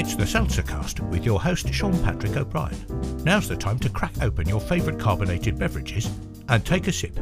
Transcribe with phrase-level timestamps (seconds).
[0.00, 3.22] It's the Seltzer Cast with your host Sean Patrick O'Brien.
[3.22, 6.10] Now's the time to crack open your favourite carbonated beverages
[6.48, 7.16] and take a sip.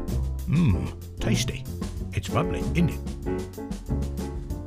[0.46, 1.64] Mmm, tasty.
[2.12, 3.00] It's bubbly, isn't it?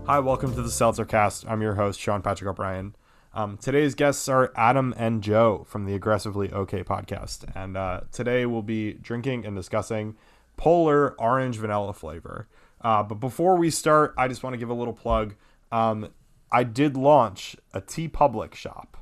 [0.08, 1.48] Hi, welcome to the Seltzer Cast.
[1.48, 2.98] I'm your host, Sean Patrick O'Brien.
[3.34, 7.50] Um, today's guests are Adam and Joe from the Aggressively OK podcast.
[7.56, 10.18] And uh, today we'll be drinking and discussing
[10.58, 12.50] Polar Orange Vanilla flavor.
[12.82, 15.34] Uh, but before we start, I just want to give a little plug.
[15.72, 16.10] Um,
[16.52, 18.98] I did launch a TeePublic shop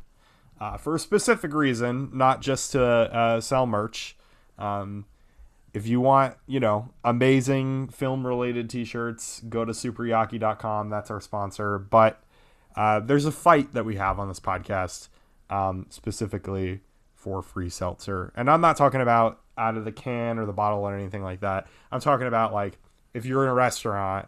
[0.59, 4.15] uh, for a specific reason, not just to uh, sell merch.
[4.57, 5.05] Um,
[5.73, 10.89] if you want, you know, amazing film related t shirts, go to superyaki.com.
[10.89, 11.77] That's our sponsor.
[11.79, 12.21] But
[12.75, 15.09] uh, there's a fight that we have on this podcast
[15.49, 16.81] um, specifically
[17.15, 18.31] for free seltzer.
[18.35, 21.41] And I'm not talking about out of the can or the bottle or anything like
[21.41, 21.67] that.
[21.91, 22.77] I'm talking about like
[23.13, 24.27] if you're in a restaurant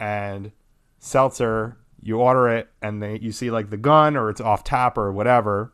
[0.00, 0.52] and
[0.98, 4.96] seltzer, you order it and they you see like the gun or it's off tap
[4.96, 5.72] or whatever,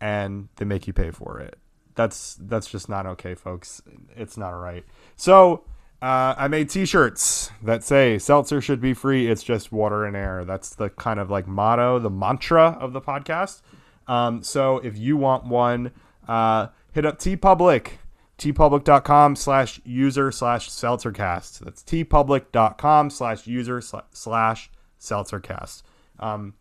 [0.00, 1.58] and they make you pay for it.
[1.94, 3.82] That's that's just not okay, folks.
[4.16, 4.84] It's not right.
[5.16, 5.64] So
[6.02, 9.30] uh, I made T-shirts that say "Seltzer should be free.
[9.30, 13.00] It's just water and air." That's the kind of like motto, the mantra of the
[13.00, 13.62] podcast.
[14.06, 15.92] Um, so if you want one,
[16.28, 17.92] uh, hit up TeePublic,
[18.38, 21.60] teepublic.com slash user slash seltzercast.
[21.60, 24.70] That's teepublic.com slash user slash
[25.04, 25.82] seltzercast.
[26.18, 26.54] Um,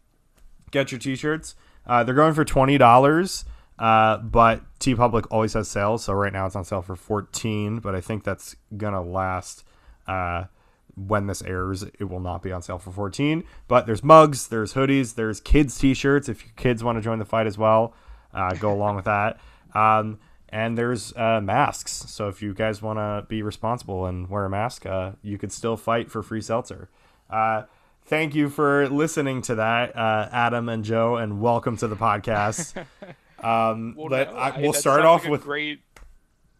[0.71, 1.55] get your t-shirts.
[1.85, 3.45] Uh, they're going for twenty dollars,
[3.79, 4.61] uh, but
[4.95, 6.03] Public always has sales.
[6.03, 9.63] So right now it's on sale for fourteen, but I think that's gonna last.
[10.07, 10.45] Uh,
[10.95, 13.43] when this airs, it will not be on sale for 14.
[13.67, 16.29] But there's mugs, there's hoodies, there's kids t-shirts.
[16.29, 17.95] If your kids want to join the fight as well,
[18.33, 19.39] uh, go along with that.
[19.73, 20.19] Um,
[20.49, 21.91] and there's uh, masks.
[21.91, 25.51] So if you guys want to be responsible and wear a mask, uh, you could
[25.51, 26.89] still fight for free seltzer.
[28.05, 32.83] Thank you for listening to that, uh, Adam and Joe, and welcome to the podcast.
[33.43, 35.81] Um, Well, but no, I, we'll start off like with great.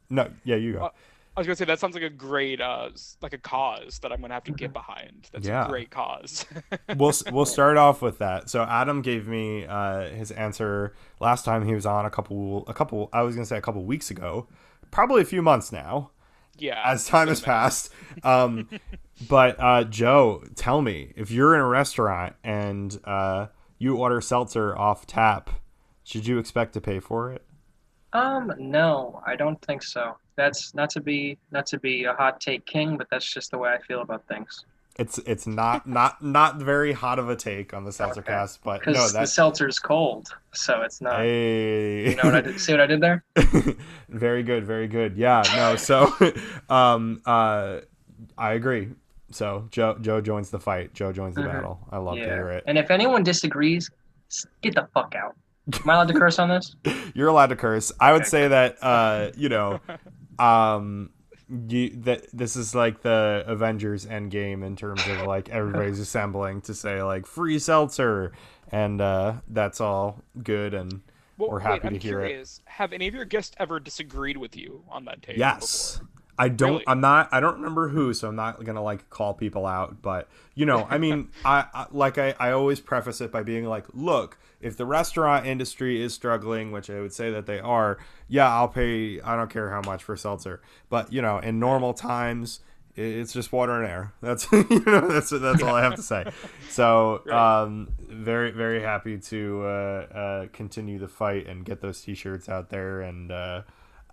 [0.09, 0.29] no.
[0.43, 0.79] Yeah, you go.
[0.87, 0.89] Uh,
[1.37, 2.89] I was gonna say that sounds like a great, uh,
[3.21, 5.29] like a cause that I'm gonna have to get behind.
[5.31, 5.65] That's Yeah.
[5.65, 6.45] a great cause.
[6.97, 8.49] we'll we'll start off with that.
[8.49, 12.73] So Adam gave me uh, his answer last time he was on a couple a
[12.73, 14.49] couple I was gonna say a couple weeks ago,
[14.91, 16.11] probably a few months now
[16.57, 16.81] yeah.
[16.85, 17.93] as time has passed.
[18.23, 18.67] Um,
[19.29, 23.47] but uh, Joe, tell me if you're in a restaurant and uh,
[23.77, 25.49] you order seltzer off tap,
[26.03, 27.43] should you expect to pay for it?
[28.13, 30.17] Um, no, I don't think so.
[30.35, 33.57] That's not to be not to be a hot take king, but that's just the
[33.57, 34.65] way I feel about things.
[34.99, 38.31] It's it's not not not very hot of a take on the seltzer Okay.
[38.31, 41.21] cast, but no, the that's seltzer's cold, so it's not.
[41.21, 42.11] hey.
[42.11, 42.59] You know what I did?
[42.59, 43.23] See what I did there?
[44.09, 45.17] very good, very good.
[45.17, 45.75] Yeah, no.
[45.77, 46.13] So,
[46.69, 47.79] um, uh,
[48.37, 48.89] I agree.
[49.33, 50.93] So Joe Joe joins the fight.
[50.93, 51.45] Joe joins the Mhm.
[51.53, 51.87] battle.
[51.91, 52.63] I love to hear it.
[52.67, 53.89] And if anyone disagrees,
[54.61, 55.35] get the fuck out.
[55.83, 56.75] Am I allowed to curse on this?
[57.15, 57.91] You're allowed to curse.
[57.99, 58.29] I would Okay.
[58.29, 59.79] say that uh, you know,
[60.39, 61.09] um,
[61.69, 66.73] you that this is like the Avengers Endgame in terms of like everybody's assembling to
[66.73, 68.31] say like free seltzer,
[68.71, 71.01] and uh, that's all good and.
[71.35, 72.59] Well, we're wait, happy I'm to hear it.
[72.65, 75.37] Have any of your guests ever disagreed with you on that take?
[75.37, 75.97] Yes.
[75.97, 76.09] before?
[76.37, 76.71] I don't.
[76.73, 76.83] Really?
[76.87, 77.29] I'm not.
[77.31, 80.01] I don't remember who, so I'm not gonna like call people out.
[80.01, 83.65] But you know, I mean, I, I like I, I always preface it by being
[83.65, 87.99] like, look, if the restaurant industry is struggling, which I would say that they are,
[88.27, 89.21] yeah, I'll pay.
[89.21, 90.61] I don't care how much for seltzer.
[90.89, 92.61] But you know, in normal times,
[92.97, 94.13] i- it's just water and air.
[94.21, 96.25] That's you know, that's that's all I have to say.
[96.69, 97.61] So, Right.
[97.61, 102.69] um, very very happy to uh, uh, continue the fight and get those t-shirts out
[102.69, 103.31] there and.
[103.31, 103.61] Uh,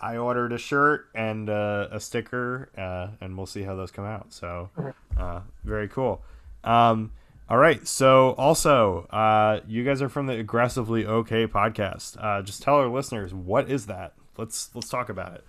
[0.00, 4.05] I ordered a shirt and uh, a sticker, uh, and we'll see how those come
[4.06, 4.33] out.
[4.33, 4.71] So,
[5.19, 6.22] uh, very cool.
[6.65, 7.12] Um,
[7.49, 7.87] all right.
[7.87, 12.16] So, also, uh, you guys are from the Aggressively OK podcast.
[12.22, 14.15] Uh, just tell our listeners what is that.
[14.37, 15.44] Let's let's talk about it.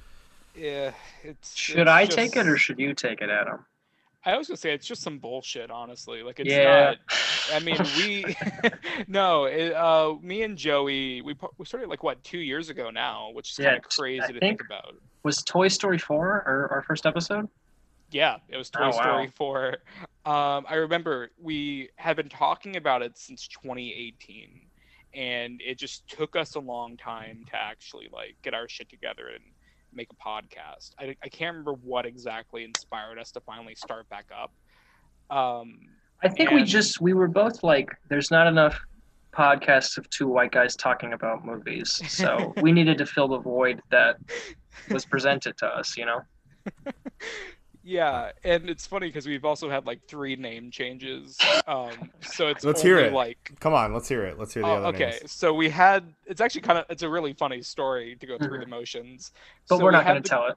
[0.55, 0.91] Yeah.
[1.23, 1.55] It's.
[1.55, 3.65] Should it's I just- take it or should you take it, Adam?
[4.23, 6.21] I was gonna say it's just some bullshit, honestly.
[6.23, 6.93] Like it's Yeah.
[6.95, 6.97] not.
[7.53, 8.35] I mean, we
[9.07, 13.31] no, it, uh, me and Joey, we we started like what two years ago now,
[13.33, 14.95] which is Yeah, kind of crazy I to think think- about.
[15.23, 17.47] Was Toy Story 4 our, our first episode?
[18.09, 18.91] Yeah, it was Toy Oh, wow.
[19.03, 19.77] Story 4.
[20.25, 24.61] Um, I remember we had been talking about it since 2018,
[25.13, 29.27] and it just took us a long time to actually like get our shit together
[29.27, 29.43] and
[29.93, 30.91] make a podcast.
[30.99, 34.51] I, I can't remember what exactly inspired us to finally start back up.
[35.35, 35.79] Um,
[36.23, 38.79] I think we just we were both like, there's not enough
[39.33, 43.81] podcasts of two white guys talking about movies, so we needed to fill the void
[43.89, 44.17] that
[44.89, 45.97] was presented to us.
[45.97, 46.21] You know?
[47.83, 51.37] Yeah, and it's funny because we've also had like three name changes.
[51.67, 53.13] Um, so it's Let's only, hear it.
[53.13, 54.37] like Come on, let's hear it.
[54.37, 55.31] Let's hear the Oh, other okay, names.
[55.31, 58.59] so we had it's actually kind of it's a really funny story to go through
[58.59, 59.31] the motions.
[59.67, 60.55] But So we're not had going to tell it.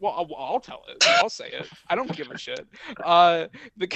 [0.00, 1.04] Well, I'll, I'll tell it.
[1.20, 1.68] I'll say it.
[1.90, 2.64] I don't give a shit.
[3.04, 3.46] Uh,
[3.76, 3.88] the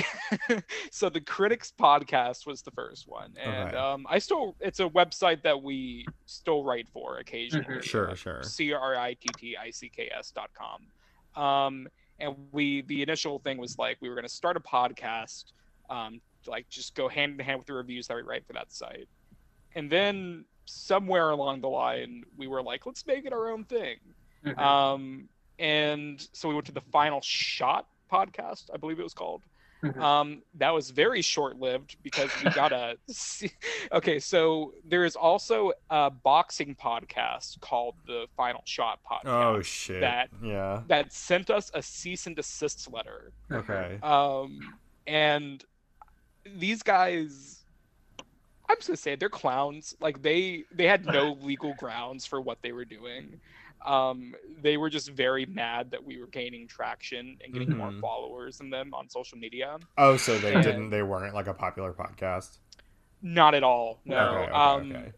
[0.91, 3.77] so the Critticks podcast was the first one, and Okay.
[3.77, 7.77] um, I still it's a website that we still write for occasionally.
[7.77, 7.83] Mhm.
[7.85, 8.43] Sure, sure.
[8.43, 11.41] C R I T T I C K S dot com.
[11.41, 11.89] Um,
[12.23, 15.53] and we the initial thing was like we were going to start a podcast,
[15.91, 18.73] um, like just go hand in hand with the reviews that we write for that
[18.73, 19.09] site,
[19.75, 23.97] and then somewhere along the line we were like let's make it our own thing.
[24.45, 24.59] Mhm.
[24.59, 25.29] Um,
[25.59, 29.43] and so we went to the Final Shot podcast, I believe it was called.
[29.83, 30.01] Mhm.
[30.01, 32.97] Um, that was very short lived because we got a.
[33.93, 40.01] okay, so there is also a boxing podcast called the Final Shot podcast Oh shit.
[40.01, 40.83] that- yeah.
[40.87, 43.33] that sent us a cease and desist letter.
[43.51, 43.99] Okay.
[44.03, 44.61] Um,
[45.09, 45.65] and
[46.47, 47.65] these guys,
[48.69, 49.97] I'm just gonna say they're clowns.
[50.01, 53.41] Like they they had no legal grounds for what they were doing.
[53.85, 58.01] Um, they were just very mad that we were gaining traction and getting more Mhm.
[58.01, 59.79] followers than them on social media.
[59.99, 60.91] Oh, so they and- didn't.
[60.91, 62.59] They weren't like a popular podcast.
[63.23, 64.01] Not at all.
[64.05, 64.17] No.
[64.19, 65.13] Okay, okay, um, okay.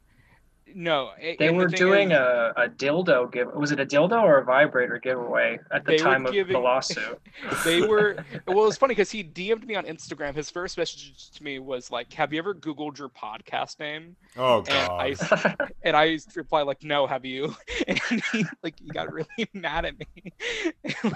[0.74, 1.12] No.
[1.20, 3.52] a- They and the were doing is- a, a dildo give.
[3.54, 6.52] Was it a dildo or a vibrator giveaway at the They were time of giving-
[6.52, 7.20] the lawsuit?
[7.64, 8.16] they were
[8.46, 11.90] well it's funny because he dm'd me on instagram his first message to me was
[11.90, 14.90] like have you ever googled your podcast name Oh and god.
[15.00, 17.54] i and i replied like no have you
[17.88, 17.98] and
[18.32, 20.32] he like he got really mad at me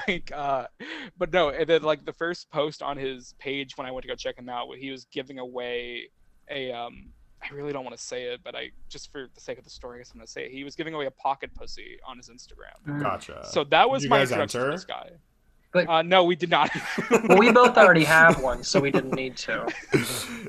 [0.08, 0.66] like uh
[1.16, 4.08] but no and then like the first post on his page when i went to
[4.08, 6.08] go check him out he was giving away
[6.50, 7.10] a um
[7.42, 9.70] I really don't want to say it, but I just for the sake of the
[9.70, 10.52] story, I guess I'm gonna say it.
[10.52, 12.74] He was giving away a pocket pussy on his Instagram.
[12.86, 13.02] Mm.
[13.02, 13.46] Gotcha.
[13.48, 14.70] So that was my guys introduction enter?
[14.70, 15.10] to this guy.
[15.72, 16.70] But- uh, no, we did not.
[17.10, 19.68] well, we both already have one, so we didn't need to.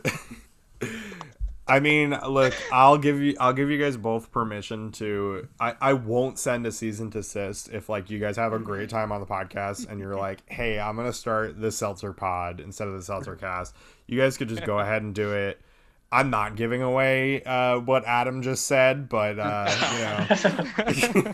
[1.70, 5.94] I mean, look, I'll give you I'll give you guys both permission to I, I
[5.94, 8.98] won't send a season to assist if like you guys have a great mm-hmm.
[8.98, 10.20] time on the podcast and you're mm-hmm.
[10.20, 13.76] like, hey, I'm gonna start the seltzer pod instead of the seltzer cast.
[14.08, 15.62] You guys could just go ahead and do it.
[16.12, 21.34] I'm not giving away uh, what Adam just said, but uh, you know,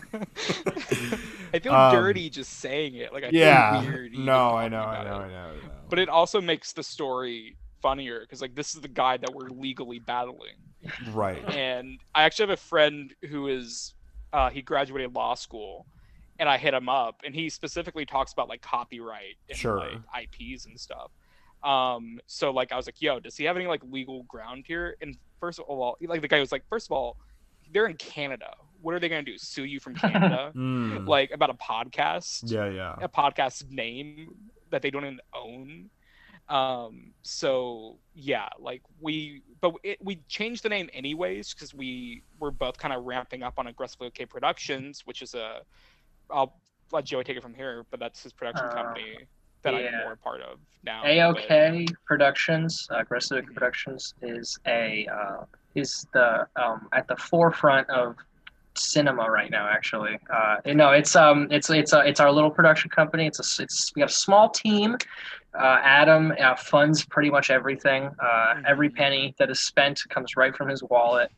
[1.54, 3.12] I feel Um, dirty just saying it.
[3.12, 3.80] Like I yeah.
[3.80, 4.12] feel weird.
[4.18, 5.14] No, I know, I know.
[5.14, 5.52] I know, I know.
[5.88, 9.48] But it also makes the story funnier because like this is the guy that we're
[9.48, 10.56] legally battling,
[11.12, 11.42] right.
[11.54, 13.94] and I actually have a friend who is
[14.32, 15.86] uh, he graduated law school,
[16.38, 19.78] and I hit him up, and he specifically talks about like copyright and Sure.
[19.78, 21.10] like IPs and stuff.
[21.66, 24.96] Um, so like I was like, yo, does he have any like legal ground here?
[25.00, 27.16] And first of all, like the guy was like, first of all,
[27.72, 28.54] they're in Canada.
[28.82, 29.36] What are they gonna do?
[29.36, 30.52] Sue you from Canada?
[30.54, 31.08] Mm.
[31.08, 32.42] like about a podcast?
[32.44, 32.94] Yeah, yeah.
[33.00, 34.34] a podcast name
[34.70, 35.90] that they don't even own.
[36.48, 42.52] Um, so yeah, like we, but it, we changed the name anyways because we were
[42.52, 45.62] both kind of ramping up on Aggressively OK Productions, which is a,
[46.30, 46.54] I'll
[46.92, 49.16] let Joey take it from here, but that's his production Uh, company
[49.66, 50.04] that I'm yeah.
[50.04, 51.02] more part of now.
[51.04, 58.16] AOK Productions, uh, Aggressive Productions, is a uh, is the um, at the forefront of
[58.78, 59.68] cinema right now.
[59.68, 63.26] Actually, uh, no, it's um, it's it's uh, it's our little production company.
[63.26, 64.96] It's a it's we got a small team.
[65.58, 68.10] Uh, Adam uh, funds pretty much everything.
[68.18, 71.30] Uh, every penny that is spent comes right from his wallet.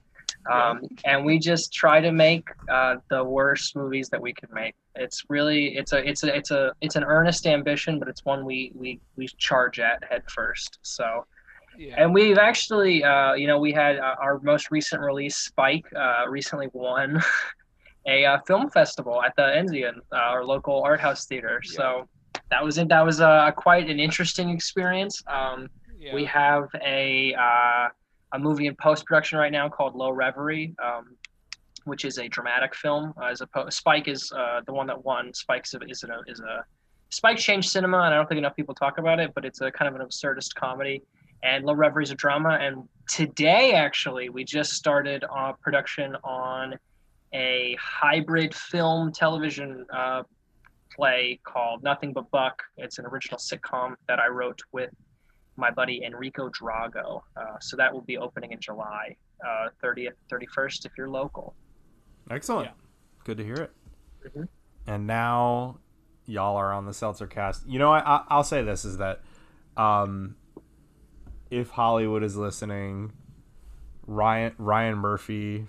[0.51, 4.75] Um, and we just try to make uh, the worst movies that we can make.
[4.95, 8.45] It's really it's a it's a it's a it's an earnest ambition, but it's one
[8.45, 10.79] we we we charge at head first.
[10.83, 11.27] So
[11.77, 11.95] yeah.
[11.99, 16.25] and we've actually uh, you know we had uh, our most recent release, Spike, uh,
[16.29, 17.23] recently won
[18.07, 21.61] a uh, film festival at the Enzian, uh, our local art house theater.
[21.63, 22.09] So
[22.51, 22.89] that was it.
[22.89, 25.23] That was uh, quite an interesting experience.
[25.27, 26.15] Um, yeah.
[26.15, 27.89] we have a uh,
[28.33, 31.17] a movie in post production right now called Low Reverie, um,
[31.85, 33.15] which is a dramatic film.
[33.21, 35.33] Uh, as opposed, Spike is uh, the one that won.
[35.35, 36.65] Spike is a, is a
[37.11, 39.33] Spike changed cinema, and I don't think enough people talk about it.
[39.35, 41.03] But it's a kind of an absurdist comedy.
[41.43, 42.59] And Low Reverie is a drama.
[42.61, 46.75] And today, actually, we just started uh, production on
[47.33, 50.23] a hybrid film television uh,
[50.95, 52.63] play called Nothing But Buck.
[52.77, 54.91] It's an original sitcom that I wrote with
[55.59, 57.21] my buddy Enrico Drago.
[57.37, 61.55] Uh, so that will be opening in July uh, 30th, 31st if you're local.
[62.31, 62.67] Excellent.
[62.67, 62.73] Yeah.
[63.25, 63.73] Good to hear it.
[64.27, 64.49] Mhm.
[64.87, 65.79] And now
[66.27, 67.67] y'all are on the Seltzer cast.
[67.67, 69.21] You know, I, I, I'll say this is that
[69.77, 70.37] um,
[71.51, 73.13] if Hollywood is listening,
[74.07, 75.67] Ryan Ryan Murphy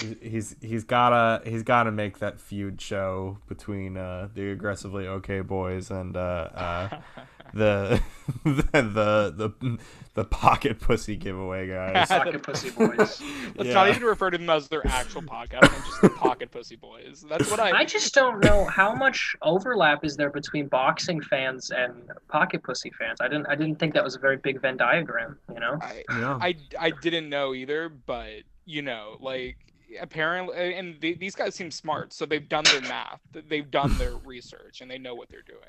[0.00, 5.40] He's- He's he's gotta he's gotta make that feud show between uh, the aggressively okay
[5.40, 6.88] boys and uh, uh,
[7.54, 8.00] the,
[8.44, 9.78] the the the
[10.14, 12.08] the pocket pussy giveaway guys.
[12.08, 13.22] Pocket Pussy Boys.
[13.56, 15.62] Let's not even refer to them as their actual podcast.
[15.62, 17.24] I'm just the Pocket Pussy Boys.
[17.28, 17.70] That's what I.
[17.70, 22.90] I just don't know how much overlap is there between boxing fans and Pocket Pussy
[22.98, 23.20] fans.
[23.20, 25.38] I didn't I didn't think that was a very big Venn diagram.
[25.52, 25.78] You know.
[25.80, 26.38] I, Yeah.
[26.40, 29.56] I, I didn't know either, but you know, like
[30.00, 34.14] apparently, and th- these guys seem smart, so they've done their math, they've done their
[34.24, 35.60] research, and they know what they're doing.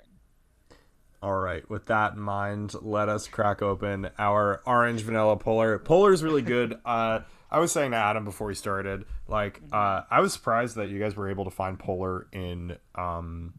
[1.22, 5.78] All right, with that in mind, let us crack open our orange vanilla polar.
[5.78, 6.78] Polar is really good.
[6.86, 7.22] Uh,
[7.54, 11.00] I was saying to Adam before we started, like, uh, I was surprised that you
[11.00, 13.54] guys were able to find polar in um,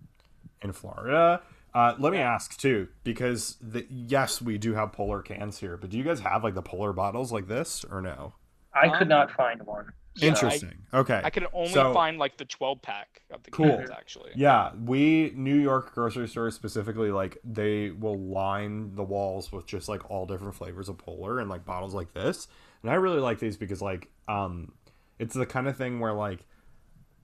[0.63, 1.43] in Florida.
[1.75, 5.91] Uh, let me ask too, because the, yes, we do have polar cans here, but
[5.91, 8.33] do you guys have like the polar bottles like this or no?
[8.75, 9.93] I could Um, not find one.
[10.15, 10.75] Yeah, I- Interesting.
[10.93, 11.21] okay.
[11.25, 13.77] I could only So- find like the 12 pack of the Cool.
[13.79, 14.33] cans actually.
[14.37, 19.89] Yeah, we New York grocery stores specifically like they will line the walls with just
[19.89, 22.47] like all different flavors of polar and like bottles like this.
[22.83, 24.73] And I really like these because like um
[25.19, 26.41] it's the kind of thing where like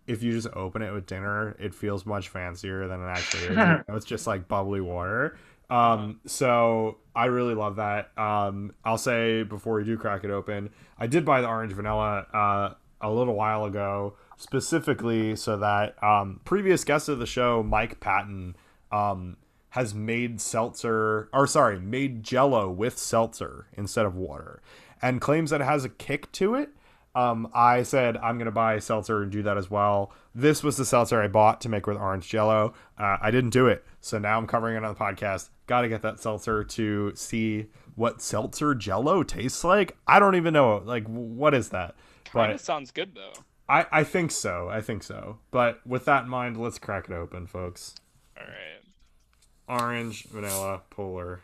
[0.07, 3.49] if you just open it with dinner, it feels much fancier than it actually is.
[3.51, 5.37] You know, it's just like bubbly water.
[5.71, 8.11] Um so I really love that.
[8.19, 12.27] Um I'll say before we do crack it open, I did buy the orange vanilla
[12.33, 18.01] uh a little while ago specifically so that um, previous guest of the show, Mike
[18.01, 18.57] Patton,
[18.91, 19.37] um,
[19.71, 24.63] has made seltzer, or sorry, made Jello with seltzer instead of water,
[25.03, 26.71] and claims that it has a kick to it.
[27.15, 30.13] Um, I said I'm gonna buy seltzer and do that as well.
[30.35, 32.75] This was the seltzer I bought to make with orange Jello.
[32.97, 35.51] Uh, I didn't do it, so now I'm covering it on the podcast.
[35.69, 39.97] Got to get that seltzer to see what seltzer Jello tastes like.
[40.07, 40.79] I don't even know.
[40.85, 41.95] Like, what is that?
[42.25, 43.35] Kind But of sounds good though.
[43.69, 44.69] I, I think so.
[44.71, 45.39] I think so.
[45.51, 47.95] But with that in mind, let's crack it open, folks.
[48.41, 49.83] All right.
[49.83, 51.43] Orange, vanilla, polar.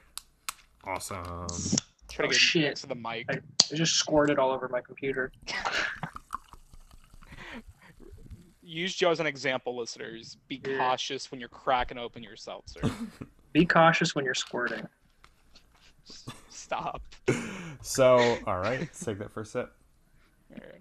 [0.85, 1.23] Awesome.
[2.09, 2.77] Try to Oh, get shit.
[2.77, 3.27] to the mic.
[3.29, 3.35] I-
[3.71, 5.33] It just squirted all over my computer.
[8.63, 10.39] Use Joe as an example, listeners.
[10.49, 10.79] Be Yeah.
[10.79, 12.81] cautious when you're cracking open your seltzer.
[13.55, 14.87] Be cautious when you're squirting.
[16.51, 17.01] Stop.
[17.81, 19.73] So, all right, let's take that first sip.
[20.53, 20.81] All right.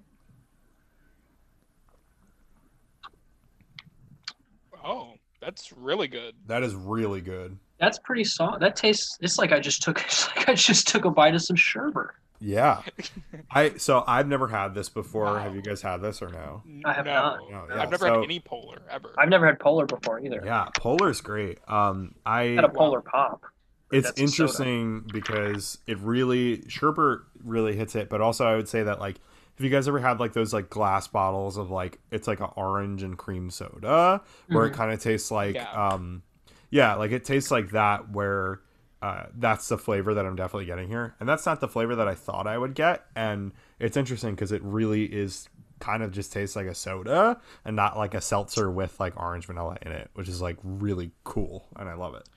[4.83, 6.33] Oh, that's really good.
[6.47, 7.57] That is really good.
[7.79, 8.59] That's pretty soft.
[8.61, 9.19] That tastes.
[9.21, 10.01] It's like I just took.
[10.05, 12.07] It's like I just took a bite of some sherbet.
[12.45, 12.81] Yeah.
[13.51, 15.25] I so I've never had this before.
[15.25, 15.37] Wow.
[15.39, 16.61] Have you guys had this or no?
[16.83, 17.13] I have no.
[17.13, 17.39] not.
[17.49, 19.13] No, yeah, I've never so- had any polar ever.
[19.17, 20.41] I've never had polar before either.
[20.45, 21.59] Yeah, polar's great.
[21.69, 23.43] Um I I had a polar pop.
[23.91, 24.43] it's That's a soda.
[24.43, 29.17] interesting because it really Sherbert really hits it but also i would say that like
[29.57, 32.47] have you guys ever had like those like glass bottles of like it's like an
[32.55, 35.69] orange and cream soda where it kind of tastes like Yeah.
[35.71, 36.23] um
[36.69, 38.61] yeah like it tastes like that where
[39.03, 42.07] uh, that's the flavor that i'm definitely getting here and that's not the flavor that
[42.07, 46.31] i thought i would get and it's interesting because it really is kind of just
[46.31, 50.09] tastes like a soda and not like a seltzer with like orange vanilla in it
[50.13, 52.27] which is like really cool and i love it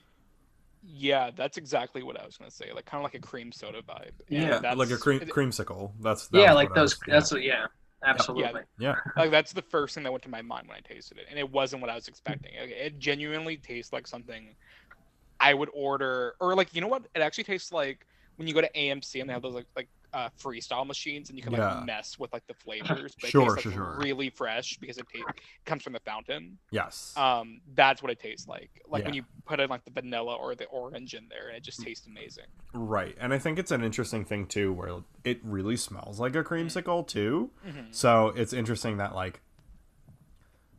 [0.83, 2.71] Yeah, that's exactly what I was gonna say.
[2.73, 4.13] Like kind of like a cream soda vibe.
[4.31, 5.91] And Yeah, that's, like a cream it- creamsicle.
[6.01, 6.95] That's that Yeah, like those.
[6.95, 7.67] was- That's a, yeah,
[8.05, 8.61] absolutely.
[8.79, 8.95] yeah.
[9.17, 11.39] Like that's the first thing that went to my mind when I tasted it, and
[11.41, 12.53] it wasn't what I was expecting.
[12.55, 14.55] It, it genuinely tastes like something
[15.47, 17.03] I would order, or like you know what?
[17.15, 19.89] It actually tastes like when you go to AMC and they have those like like
[20.13, 21.83] uh, freestyle machines, and you can like Yeah.
[21.85, 23.15] mess with like the flavors.
[23.21, 23.97] But Sure, it tastes, like, sure.
[23.99, 25.07] Really fresh because it,
[25.67, 26.59] comes from the fountain.
[26.71, 27.13] Yes.
[27.17, 28.71] Um, that's what it tastes like.
[28.89, 31.63] Like when you put in like the vanilla or the orange in there, and it
[31.63, 31.67] Mm.
[31.67, 32.47] just tastes amazing.
[32.73, 33.17] right.
[33.21, 37.07] And I think it's an interesting thing too where it really smells like a creamsicle
[37.07, 37.51] too.
[37.67, 37.95] Mhm.
[37.95, 39.41] So it's interesting that like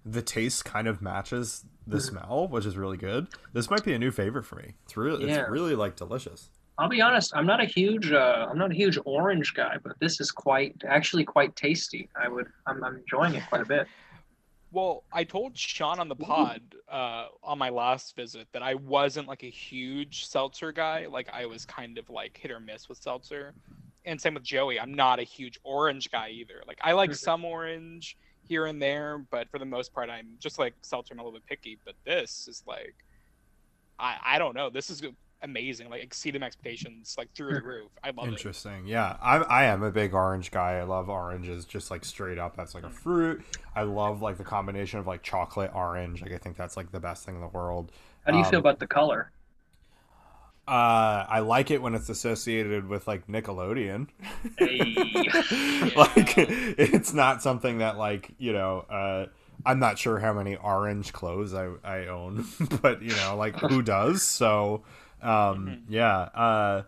[0.10, 2.18] the taste kind of matches the Mm-hmm.
[2.18, 3.28] smell, which is really good.
[3.54, 4.74] This might be a new favorite for me.
[4.86, 5.42] It's really Yeah.
[5.42, 6.50] it's really like delicious.
[6.78, 7.32] I'll be honest.
[7.36, 8.12] I'm not a huge.
[8.12, 12.08] Uh, I'm not a huge orange guy, but this is quite actually quite tasty.
[12.22, 12.48] I would.
[12.68, 13.88] I'm, I'm enjoying it quite a bit.
[14.72, 16.62] Well, I told Sean on the pod
[16.92, 21.08] uh, on my last visit that I wasn't like a huge seltzer guy.
[21.10, 23.54] Like I was kind of like hit or miss with seltzer.
[24.06, 24.80] And same with Joey.
[24.80, 26.62] I'm not a huge orange guy either.
[26.68, 27.18] Like I like Mhm.
[27.18, 28.18] some orange
[28.48, 31.14] here and there, but for the most part, I'm just like seltzer.
[31.14, 31.80] I'm a little bit picky.
[31.86, 32.96] But this is like,
[34.00, 34.70] I I don't know.
[34.70, 35.02] This is
[35.44, 35.90] amazing.
[35.90, 37.16] Like exceeded my expectations.
[37.18, 37.92] Like through the roof.
[38.04, 38.34] I love it.
[38.34, 38.88] Interesting.
[38.88, 40.74] Yeah, I I am a big orange guy.
[40.80, 42.56] I love oranges, just like straight up.
[42.56, 43.44] That's like a fruit.
[43.76, 46.22] I love like the combination of like chocolate orange.
[46.22, 47.92] Like I think that's like the best thing in the world.
[48.26, 49.32] How do you feel Um, about the color?
[50.68, 54.10] Uh, I like it when it's associated with like Nickelodeon.
[54.58, 54.94] Hey.
[55.96, 58.80] like it's not something that like you know.
[58.90, 59.28] Uh,
[59.66, 62.46] I'm not sure how many orange clothes I I own,
[62.82, 64.24] but you know, like who does?
[64.24, 64.84] So,
[65.22, 65.82] um, Mhm.
[65.90, 66.18] yeah.
[66.18, 66.84] Uh,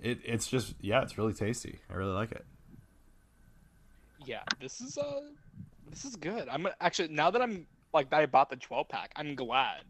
[0.00, 1.78] it it's just yeah, it's really tasty.
[1.90, 2.44] I really like it.
[4.24, 5.20] Yeah, this is uh,
[5.88, 6.48] this is good.
[6.48, 9.82] I'm actually now that I'm like that I bought the 12 pack, I'm glad.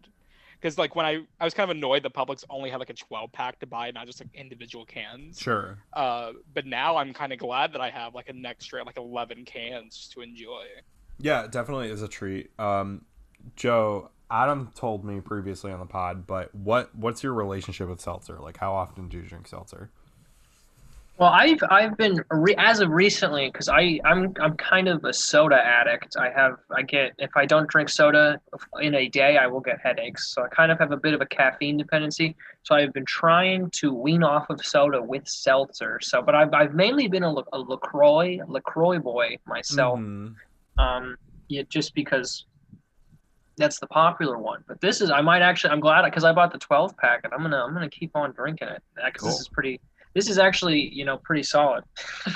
[0.63, 2.95] Because like when I I was kind of annoyed that Publix only had like a
[2.95, 5.41] 12 pack to buy, not just like individual cans.
[5.41, 5.79] Sure.
[5.93, 9.45] Uh, but now I'm kind of glad that I have like an extra like 11
[9.45, 10.65] cans to enjoy.
[11.19, 12.51] Yeah, definitely is a treat.
[12.61, 13.05] Um,
[13.57, 18.39] Joe, Adam told me previously on the pod, but what what's your relationship with seltzer?
[18.39, 19.91] Like, how often do you drink seltzer?
[21.23, 25.13] Well, I've I've been re- as of recently because I I'm I'm kind of a
[25.13, 26.17] soda addict.
[26.19, 28.41] I have I get if I don't drink soda
[28.81, 30.35] in a day, I will get headaches.
[30.35, 32.35] So I kind of have a bit of a caffeine dependency.
[32.65, 36.01] So I've been trying to wean off of soda with seltzer.
[36.03, 40.01] So, but I've I've mainly been a, a Lacroix Lacroix boy myself.
[40.01, 40.35] Mhm.
[40.79, 41.17] Um,
[41.49, 42.47] yeah, just because
[43.59, 44.65] that's the popular one.
[44.67, 47.33] But this is I might actually I'm glad because I bought the 12 pack and
[47.33, 49.31] I'm gonna I'm gonna keep on drinking it because Cool.
[49.31, 49.81] this is pretty.
[50.15, 51.85] This is actually you know pretty solid.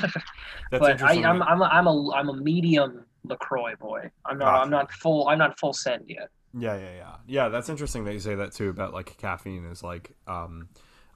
[0.71, 1.25] That's but I, interesting.
[1.25, 4.11] I'm I'm a, I'm a I'm a medium Lacroix boy.
[4.25, 4.63] I'm not Gotcha.
[4.63, 6.31] I'm not full I'm not full send yet.
[6.59, 7.17] Yeah, yeah, yeah.
[7.27, 10.69] Yeah, that's interesting that you say that too about like caffeine is like um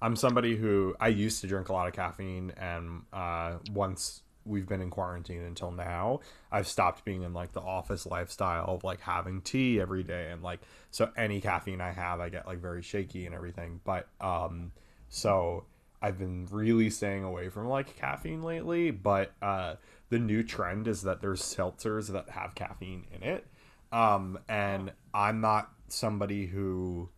[0.02, 4.66] I'm somebody who I used to drink a lot of caffeine and uh once we've
[4.66, 9.00] been in quarantine until now, I've stopped being in like the office lifestyle of like
[9.00, 12.82] having tea every day and like so any caffeine I have I get like very
[12.82, 13.80] shaky and everything.
[13.84, 14.72] But um
[15.08, 15.64] so
[16.02, 19.76] I've been really staying away from like caffeine lately, but uh
[20.08, 23.46] the new trend is that there's seltzers that have caffeine in it.
[23.92, 27.08] Um and i'm not somebody who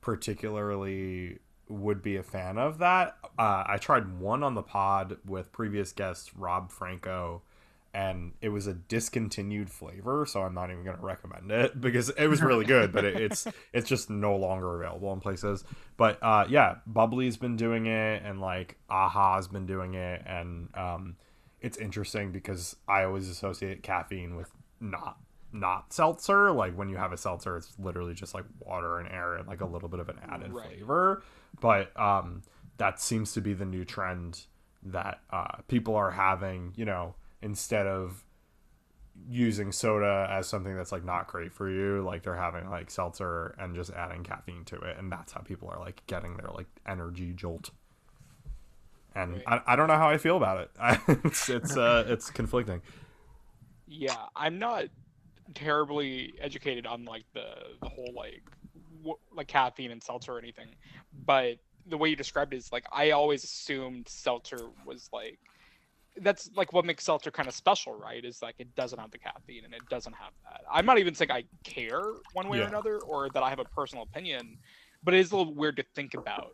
[0.00, 3.16] particularly would be a fan of that.
[3.38, 7.42] Uh, i tried one on the pod with previous guest rob franco
[7.94, 12.10] and it was a discontinued flavor so i'm not even going to recommend it because
[12.10, 15.64] it was really good but it, it's it's just no longer available in places
[15.96, 21.16] but uh yeah bubly's been doing it and like aha's been doing it and um
[21.60, 25.18] it's interesting because i always associate caffeine with not
[25.50, 26.52] not seltzer.
[26.52, 29.62] Like when you have a seltzer, it's literally just like water and air and like
[29.62, 30.66] a little bit of an added Right.
[30.76, 31.22] flavor.
[31.58, 32.42] But um,
[32.76, 34.42] that seems to be the new trend
[34.82, 36.74] that uh, people are having.
[36.76, 38.24] You know, instead of
[39.28, 43.54] using soda as something that's like not great for you, like they're having like seltzer
[43.58, 46.66] and just adding caffeine to it, and that's how people are like getting their like
[46.86, 47.70] energy jolt.
[49.14, 49.44] And Right.
[49.46, 50.70] I, I don't know how I feel about it.
[51.24, 52.82] it's it's uh, it's conflicting.
[53.86, 54.86] Yeah, I'm not
[55.54, 58.42] terribly educated on like the the whole like
[58.98, 60.76] w- like caffeine and seltzer or anything,
[61.12, 65.40] but the way you described it is like I always assumed seltzer was like
[66.16, 68.24] that's like what makes seltzer kind of special, right?
[68.24, 70.62] Is like it doesn't have the caffeine and it doesn't have that.
[70.70, 73.64] I'm not even saying I care one way or another or that I have a
[73.64, 74.58] personal opinion,
[75.02, 76.52] but it is a little weird to think about.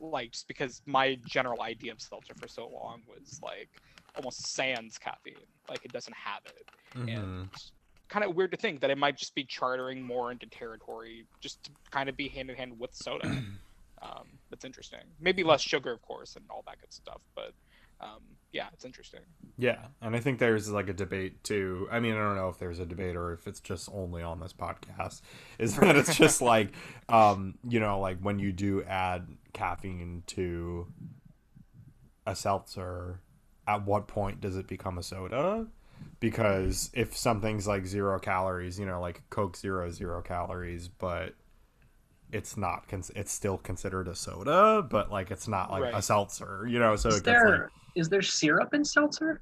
[0.00, 3.70] Like just because my general idea of seltzer for so long was like
[4.14, 7.10] almost sans caffeine, like it doesn't have it Mhm.
[7.10, 7.54] and
[8.08, 11.62] kind of weird to think that it might just be chartering more into territory just
[11.64, 13.44] to kind of be hand in hand with soda
[14.02, 17.52] um, that's interesting maybe less sugar of course and all that good stuff but
[18.00, 18.20] um,
[18.52, 19.20] yeah it's interesting
[19.56, 21.88] Yeah, and I think there's like a debate too.
[21.90, 24.40] I mean, I don't know if there's a debate or if it's just only on
[24.40, 25.20] this podcast.
[25.58, 26.72] Is that it's just like,
[27.08, 30.88] um, you know, like when you do add caffeine to
[32.26, 33.20] a seltzer,
[33.66, 35.66] at what point does it become a soda?
[36.18, 41.34] Because if something's like zero calories, you know, like Coke Zero zero calories, but
[42.34, 46.66] it's not, cons- it's still considered a soda, but like it's not like a seltzer,
[46.68, 46.96] you know.
[46.96, 49.40] So Is it gets like there is there syrup in seltzer?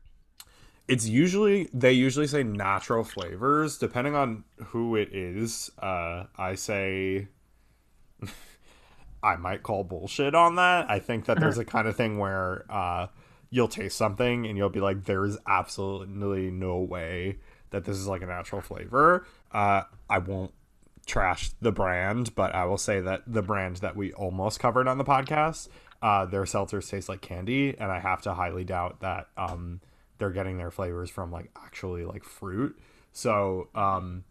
[0.88, 7.28] it's usually they usually say natural flavors depending on who it is uh i say
[9.22, 12.64] i might call bullshit on that i think that there's a kind of thing where
[12.68, 13.06] uh
[13.50, 17.38] you'll taste something and you'll be like there's absolutely no way
[17.70, 20.52] that this is like a natural flavor uh i won't
[21.12, 24.98] trash the brand but i will say that the brand that we almost covered on
[24.98, 25.68] the podcast
[26.00, 29.80] uh their seltzers taste like candy and i have to highly doubt that um
[30.22, 32.78] they're getting their flavors from like actually like fruit.
[33.10, 34.22] So um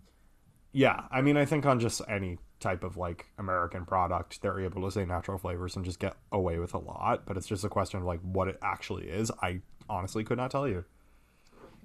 [0.72, 4.84] yeah, I mean I think on just any type of like American product, they're able
[4.84, 7.70] to say natural flavors and just get away with a lot, but it's just a
[7.70, 9.32] question of like what it actually is.
[9.42, 10.86] I honestly could not tell you.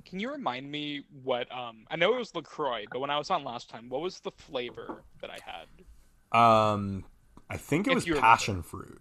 [0.07, 3.29] Can you remind me what um i know it was lacroix but when i was
[3.31, 7.05] on last time what was the flavor that i had Um
[7.49, 8.27] I think it If was you remember.
[8.27, 9.01] passion fruit.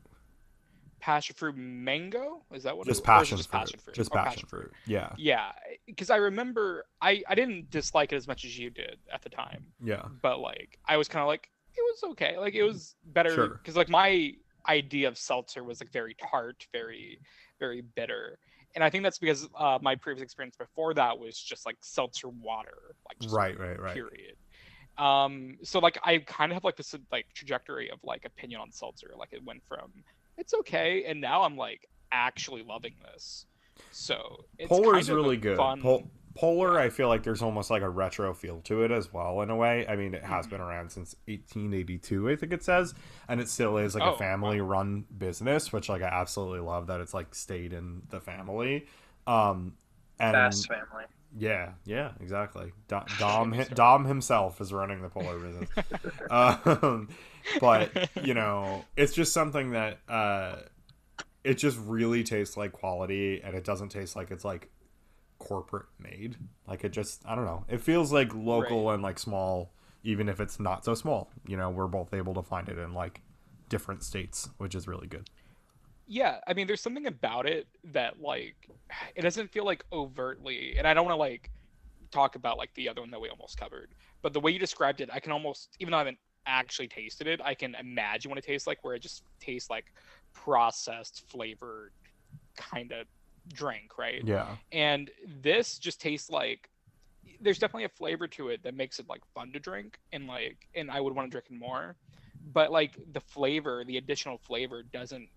[0.99, 2.43] passion fruit mango.
[2.53, 2.85] Is that what?
[2.87, 3.05] Just it, was?
[3.07, 3.59] passion just fruit.
[3.59, 3.95] passion fruit.
[3.95, 4.71] Just Oh, passion fruit.
[4.85, 5.13] Yeah.
[5.17, 5.51] Yeah,
[5.87, 9.29] because I remember I I didn't dislike it as much as you did at the
[9.29, 10.05] time, Yeah.
[10.21, 12.37] but like I was kind of like it was okay.
[12.37, 13.47] Like it was better Sure.
[13.49, 14.33] because like my
[14.67, 17.19] idea of seltzer was like very tart, very
[17.59, 18.37] very bitter.
[18.75, 22.27] And I think that's because uh, my previous experience before that was just like seltzer
[22.29, 23.93] water, like just Right, right, right.
[23.93, 24.35] period.
[24.97, 28.71] Um, so like I kind of have like this like trajectory of like opinion on
[28.71, 29.11] seltzer.
[29.17, 29.91] Like it went from
[30.37, 33.45] it's okay, and now I'm like actually loving this.
[33.91, 35.57] So it's Polar's kind of really good.
[35.57, 39.13] Fun, Pol- Polar, I feel like there's almost like a retro feel to it as
[39.13, 39.87] well, in a way.
[39.87, 40.49] I mean, it has Mhm.
[40.49, 42.93] been around since 1882, I think it says,
[43.29, 46.99] and it still is like Oh, a family-run business, which like I absolutely love that
[47.01, 48.85] it's like stayed in the family.
[49.27, 49.75] Um,
[50.19, 51.05] and Fast family.
[51.37, 52.73] yeah, yeah, exactly.
[52.89, 53.67] Do- Dom, story.
[53.73, 55.69] Dom himself is running the Polar business.
[56.29, 57.09] um,
[57.59, 60.57] but you know, it's just something that uh,
[61.43, 64.69] it just really tastes like quality, and it doesn't taste like it's like
[65.47, 66.37] corporate made.
[66.67, 67.65] Like it just, I don't know.
[67.69, 69.71] It feels like local and like small,
[70.03, 71.29] even if it's not so small.
[71.47, 73.21] You know, we're both able to find it in like
[73.69, 75.29] different states, which is really good.
[76.07, 78.69] yeah, I mean, there's something about it that like
[79.15, 81.49] it doesn't feel like overtly, and I don't want to like
[82.11, 85.01] talk about like the other one that we almost covered, but the way you described
[85.01, 88.37] it, I can almost, even though I haven't actually tasted it, I can imagine what
[88.37, 89.85] it tastes like, where it just tastes like
[90.33, 91.91] processed flavored
[92.55, 93.07] kind of
[93.53, 94.23] drink, right?
[94.23, 94.57] Yeah.
[94.71, 96.69] and this just tastes like
[97.41, 100.67] there's definitely a flavor to it that makes it like fun to drink and like
[100.75, 101.97] and i would want to drink it more
[102.53, 105.27] but like the flavor the additional flavor doesn't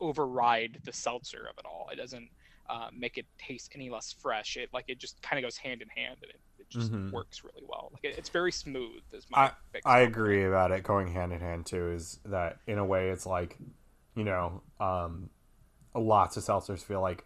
[0.00, 2.28] override the seltzer of it all it doesn't
[2.70, 5.80] uh, make it taste any less fresh it like it just kind of goes hand
[5.80, 7.10] in hand and it, it just Mhm.
[7.10, 10.82] works really well like it, it's very smooth is my big I agree about it
[10.82, 11.92] going hand in hand too.
[11.92, 13.56] Is that in a way it's like,
[14.14, 15.30] you know, um,
[15.94, 17.24] lots of seltzers feel like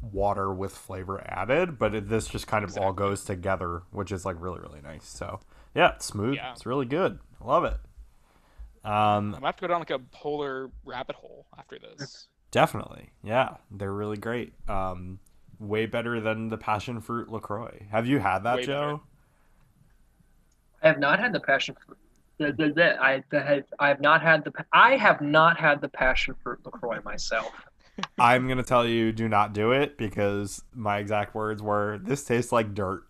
[0.00, 4.24] water with flavor added, but it, this just kind of all goes together, which is
[4.24, 5.06] like really really nice.
[5.06, 5.40] So
[5.74, 6.36] yeah, it's smooth.
[6.36, 6.52] Yeah.
[6.52, 7.18] It's really good.
[7.40, 7.76] I love it.
[8.82, 13.10] Um, i'm gonna have to go down like a polar rabbit hole after this definitely.
[13.22, 14.52] Yeah, they're really great.
[14.68, 15.18] Um,
[15.58, 17.86] way better than the passion fruit Lacroix.
[17.90, 18.72] Have you had that, Way better.
[18.72, 19.02] Joe?
[20.82, 21.98] I have not had the passion fruit.
[22.38, 24.52] The, the, the, I, the, have- I have not had the.
[24.72, 27.52] I have not had the passion fruit Lacroix myself.
[28.18, 32.52] I'm gonna tell you, do not do it because my exact words were, "This tastes
[32.52, 33.04] like dirt."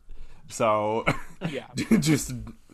[0.48, 1.04] So
[1.48, 1.66] yeah
[2.00, 2.32] just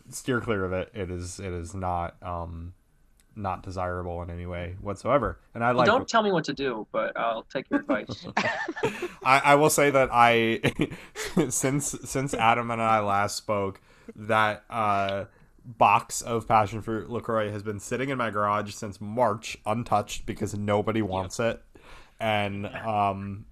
[0.09, 0.91] steer clear of it.
[0.93, 2.73] It is it is not um
[3.35, 5.39] not desirable in any way whatsoever.
[5.53, 8.25] And I Well, like don't tell me what to do, but I'll take your advice.
[9.23, 10.59] I, I will say that I
[11.49, 13.79] since since Adam and I last spoke,
[14.15, 15.25] that uh
[15.63, 20.55] box of passion fruit LaCroix has been sitting in my garage since March untouched because
[20.57, 21.61] nobody wants it.
[22.19, 23.45] And um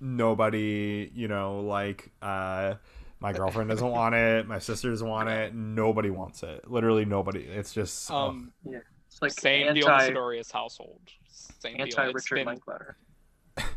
[0.00, 2.74] nobody, you know, like uh
[3.20, 6.68] my girlfriend doesn't want it, my sister doesn't want it, nobody wants it.
[6.70, 7.40] Literally nobody.
[7.40, 8.36] It's just oh,
[8.68, 8.78] yeah.
[9.06, 12.46] It's like same deal in anti the Sidorius household same deal anti It's Richard been-
[12.46, 12.96] Linklater.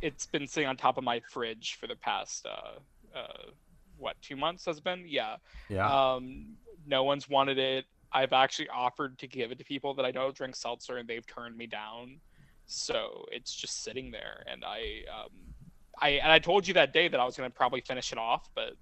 [0.01, 3.51] it's been sitting on top of my fridge for the past uh, uh,
[3.97, 5.35] what two months has been yeah
[5.69, 6.13] yeah.
[6.13, 6.45] um
[6.87, 10.31] no one's wanted it i've actually offered to give it to people that i know
[10.31, 12.17] drink seltzer and they've turned me down
[12.65, 15.29] so it's just sitting there and i um
[16.01, 18.17] i and i told you that day that i was going to probably finish it
[18.17, 18.73] off but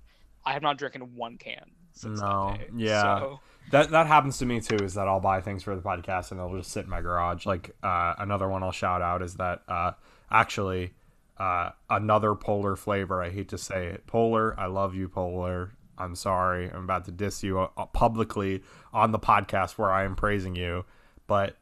[0.46, 3.20] i have not drinking one can since No, that day yeah.
[3.20, 3.40] so,
[3.72, 4.78] That that happens to me too.
[4.84, 7.46] Is that I'll buy things for the podcast and they'll just sit in my garage.
[7.46, 9.92] Like uh, another one I'll shout out is that uh,
[10.30, 10.94] actually
[11.38, 13.22] uh, another Polar flavor.
[13.22, 14.60] I hate to say it, Polar.
[14.60, 15.72] I love you, Polar.
[15.98, 16.70] I'm sorry.
[16.70, 20.86] I'm about to diss you uh, publicly on the podcast where I am praising you,
[21.28, 21.58] but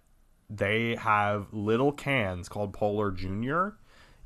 [0.54, 3.78] they have little cans called Polar Junior,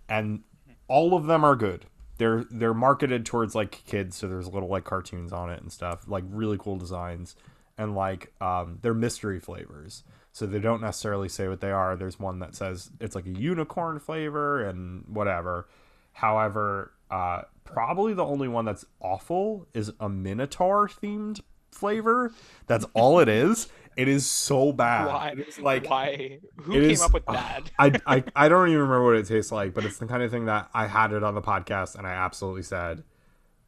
[0.10, 0.44] and
[0.88, 1.86] all of them are good.
[2.18, 6.06] They're they're marketed towards like kids, so there's little like cartoons on it and stuff,
[6.08, 7.36] like really cool designs,
[7.78, 11.96] and like um, they're mystery flavors, so they don't necessarily say what they are.
[11.96, 15.68] There's one that says it's like a unicorn flavor and whatever.
[16.14, 21.42] However, uh, probably the only one that's awful is a Minotaur themed
[21.76, 22.32] flavor.
[22.68, 23.68] That's all it is.
[23.98, 25.06] It is so bad.
[25.08, 28.50] why It is like why who it came is- up with that I, I I
[28.50, 30.88] don't even remember what it tastes like, but it's the kind of thing that I
[30.88, 33.04] had it on the podcast and I absolutely said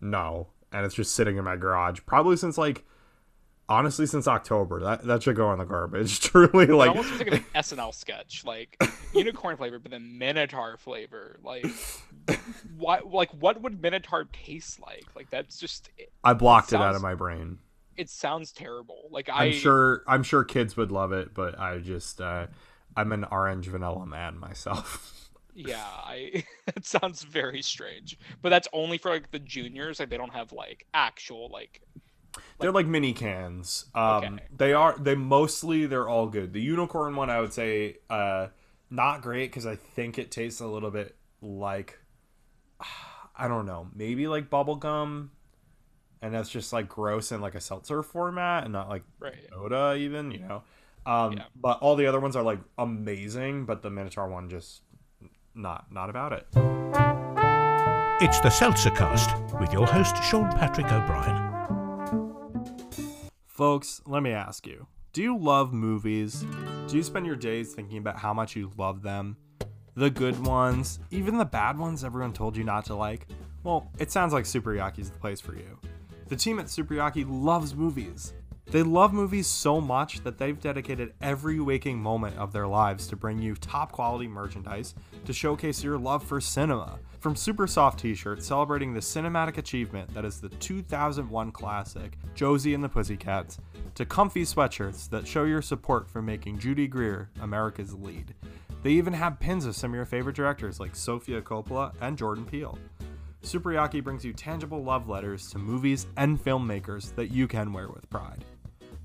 [0.02, 2.84] no, and it's just sitting in my garage probably since like
[3.70, 4.82] honestly since October.
[4.82, 6.20] That that should go in the garbage.
[6.22, 8.82] Truly, it like almost like an SNL sketch, like
[9.13, 11.38] unicorn flavor, but then Minotaur flavor.
[11.41, 11.65] Like,
[12.78, 13.00] why?
[13.06, 15.06] Like, what would Minotaur taste like?
[15.15, 15.89] Like, that's just.
[15.98, 17.60] It, I blocked it out of my brain.
[17.97, 19.07] It sounds terrible.
[19.12, 22.47] Like, I'm sure I'm sure kids would love it, but I just uh,
[22.95, 25.13] I'm an orange vanilla man myself.
[25.60, 28.19] Yeah, I it sounds very strange.
[28.43, 31.81] But that's only for like the juniors, like they don't have like actual like
[32.60, 33.86] they're like mini cans.
[33.95, 34.43] Um, Okay.
[34.55, 34.95] They are.
[34.99, 36.53] They mostly they're all good.
[36.53, 38.47] The unicorn one, I would say, uh,
[38.89, 41.99] not great because I think it tastes a little bit like,
[43.36, 45.31] I don't know, maybe like bubble gum,
[46.21, 49.36] and that's just like gross in like a seltzer format and not like right.
[49.49, 50.32] soda even.
[50.32, 50.63] You know.
[51.06, 51.43] Um, Yeah.
[51.56, 54.82] But all the other ones are like amazing, but the Minotaur one just
[55.56, 56.47] not not about it.
[58.19, 61.47] It's the Seltzer Cast with your host, Sean Patrick O'Brien.
[63.45, 66.45] Folks, let me ask you do you love movies?
[66.88, 69.36] Do you spend your days thinking about how much you love them?
[69.95, 73.25] The good ones, even the bad ones everyone told you not to like?
[73.63, 75.80] Well, it sounds like Super Yaki's the place for you.
[76.27, 78.33] The team at Super Yaki loves movies.
[78.69, 83.15] They love movies so much that they've dedicated every waking moment of their lives to
[83.15, 86.99] bring you top quality merchandise to showcase your love for cinema.
[87.21, 92.73] From super soft t shirts celebrating the cinematic achievement that is the 2001 classic Josie
[92.73, 93.57] and the Pussycats,
[93.95, 98.35] to comfy sweatshirts that show your support for making Judy Greer America's lead.
[98.83, 102.45] They even have pins of some of your favorite directors like Sofia Coppola and Jordan
[102.45, 102.77] Peele.
[103.47, 108.10] Superyaki brings you tangible love letters to movies and filmmakers that you can wear with
[108.10, 108.43] pride.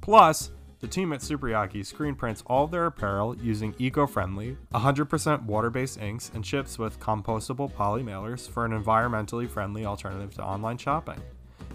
[0.01, 0.51] Plus,
[0.81, 6.45] the team at Superyaki screen prints all their apparel using eco-friendly, 100% water-based inks and
[6.45, 11.21] ships with compostable poly mailers for an environmentally friendly alternative to online shopping.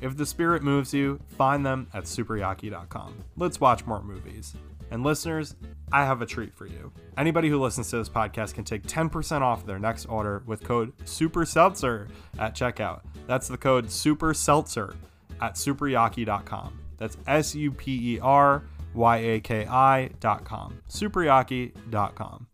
[0.02, 3.24] If the spirit moves you, find them at superyaki.com.
[3.38, 4.58] Let's watch more movies.
[4.92, 5.56] And listeners,
[5.92, 6.92] I have a treat for you.
[7.18, 10.94] Anybody who listens to this podcast can take 10% off their next order with code
[11.06, 12.08] SUPERSELTZER
[12.40, 13.02] at checkout.
[13.28, 14.96] That's the code SUPERSELTZER
[15.42, 16.80] at superyaki.com.
[16.98, 20.82] That's S U P E R Y A K I dot com.
[20.90, 22.48] Superyaki.com.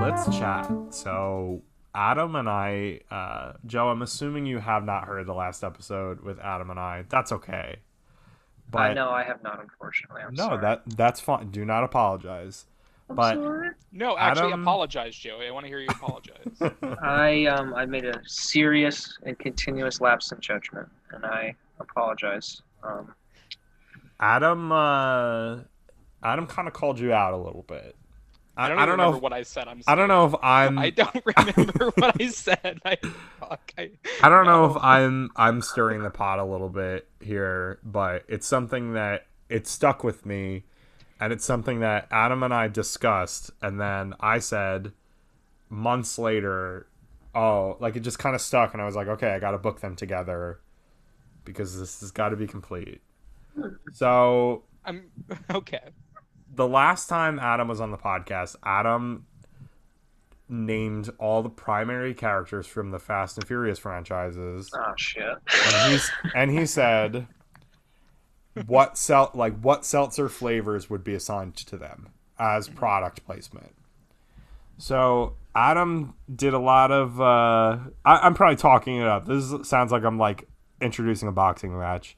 [0.00, 0.70] Let's chat.
[0.90, 1.62] So,
[1.96, 6.38] Adam and I, uh, Joe, I'm assuming you have not heard the last episode with
[6.40, 7.04] Adam and I.
[7.08, 7.76] That's okay.
[8.70, 10.20] But I know I have not, unfortunately.
[10.22, 10.60] I'm no, sorry.
[10.60, 11.50] that that's fine.
[11.50, 12.66] Do not apologize.
[13.08, 13.70] I'm but- sorry.
[13.92, 15.46] No, actually Adam- apologize, Joey.
[15.46, 16.60] I want to hear you apologize.
[17.02, 22.60] I um I made a serious and continuous lapse in judgment, and I apologize.
[22.82, 23.14] Um,
[24.20, 25.60] Adam, uh,
[26.22, 27.96] Adam kind of called you out a little bit.
[28.56, 29.14] I, don't, I don't know.
[29.14, 29.68] If, what I said.
[29.68, 30.78] I'm I don't know if I'm.
[30.78, 32.80] I don't remember what I said.
[32.84, 32.96] I,
[33.38, 33.90] fuck, I,
[34.22, 38.46] I don't know if I'm I'm stirring the pot a little bit here, but it's
[38.46, 40.64] something that it stuck with me,
[41.20, 44.92] and it's something that Adam and I discussed, and then I said
[45.68, 46.86] months later,
[47.34, 49.58] oh, like it just kind of stuck, and I was like, okay, I got to
[49.58, 50.60] book them together
[51.44, 53.00] because this has got to be complete.
[53.54, 53.68] Hmm.
[53.92, 55.10] So I'm
[55.50, 55.80] okay.
[56.54, 59.26] The last time Adam was on the podcast, Adam
[60.48, 65.36] named all the primary characters from the Fast and Furious franchises oh shit.
[65.74, 67.26] and he's and he said
[68.66, 73.74] what sel- like what seltzer flavors would be assigned to them as product placement.
[74.78, 77.20] So Adam did a lot of.
[77.20, 79.26] Uh, I, I'm probably talking it up.
[79.26, 80.46] This is, sounds like I'm like
[80.80, 82.16] introducing a boxing match.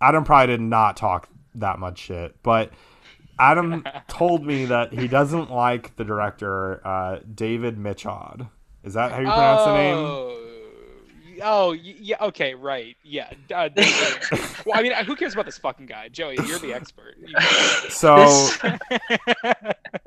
[0.00, 2.72] Adam probably did not talk that much shit, but
[3.38, 8.48] Adam told me that he doesn't like the director uh, David Michôd.
[8.84, 9.96] Is that how you pronounce the name?
[9.96, 10.38] Oh,
[11.44, 12.18] Oh, yeah.
[12.20, 12.96] Okay, right.
[13.02, 13.28] Yeah.
[13.52, 14.22] Uh, David.
[14.64, 16.36] well, I mean, who cares about this fucking guy, Joey?
[16.46, 17.16] You're the expert.
[17.18, 18.48] You- So.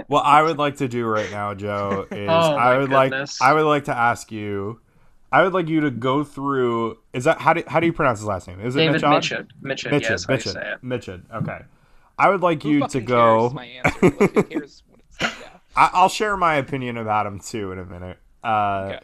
[0.07, 3.41] What I would like to do right now, Joe, is Oh, I would goodness.
[3.41, 4.79] like I would like to ask you.
[5.31, 6.99] I would like you to go through.
[7.11, 8.61] Is that how do how do you pronounce his last name?
[8.61, 9.13] Is it David Michôd?
[9.13, 9.43] Mitchell.
[9.61, 9.91] Mitchell.
[9.91, 10.01] Michôd.
[10.01, 10.79] yes, how you Michôd.
[10.83, 11.21] Michôd.
[11.43, 11.65] Okay.
[12.17, 13.49] I would like who you to go.
[13.49, 13.99] My answer.
[14.01, 14.83] Like, what it's
[15.21, 15.29] yeah.
[15.75, 18.17] I, I'll share my opinion about him too in a minute.
[18.43, 18.99] Uh, Okay.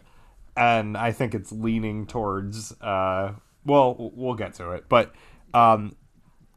[0.55, 2.73] And I think it's leaning towards.
[2.81, 3.33] Uh,
[3.65, 5.13] well, we'll get to it, but
[5.53, 5.95] um,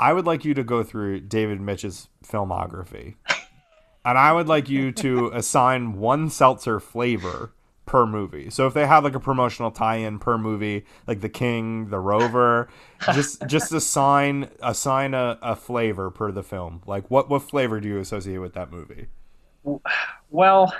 [0.00, 3.14] I would like you to go through David Mitch's filmography,
[4.04, 7.52] and I would like you to assign one seltzer flavor
[7.86, 8.50] per movie.
[8.50, 12.68] So if they have like a promotional tie-in per movie, like The King, The Rover,
[13.12, 16.82] just just assign assign a, a flavor per the film.
[16.86, 19.08] Like what what flavor do you associate with that movie?
[20.30, 20.74] Well,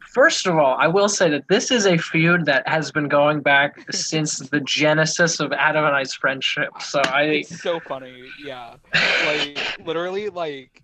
[0.00, 3.40] first of all, I will say that this is a feud that has been going
[3.40, 6.70] back since the genesis of Adam and I's friendship.
[6.80, 8.24] So I, It's so funny.
[8.44, 8.74] Yeah.
[9.26, 10.82] Like literally, like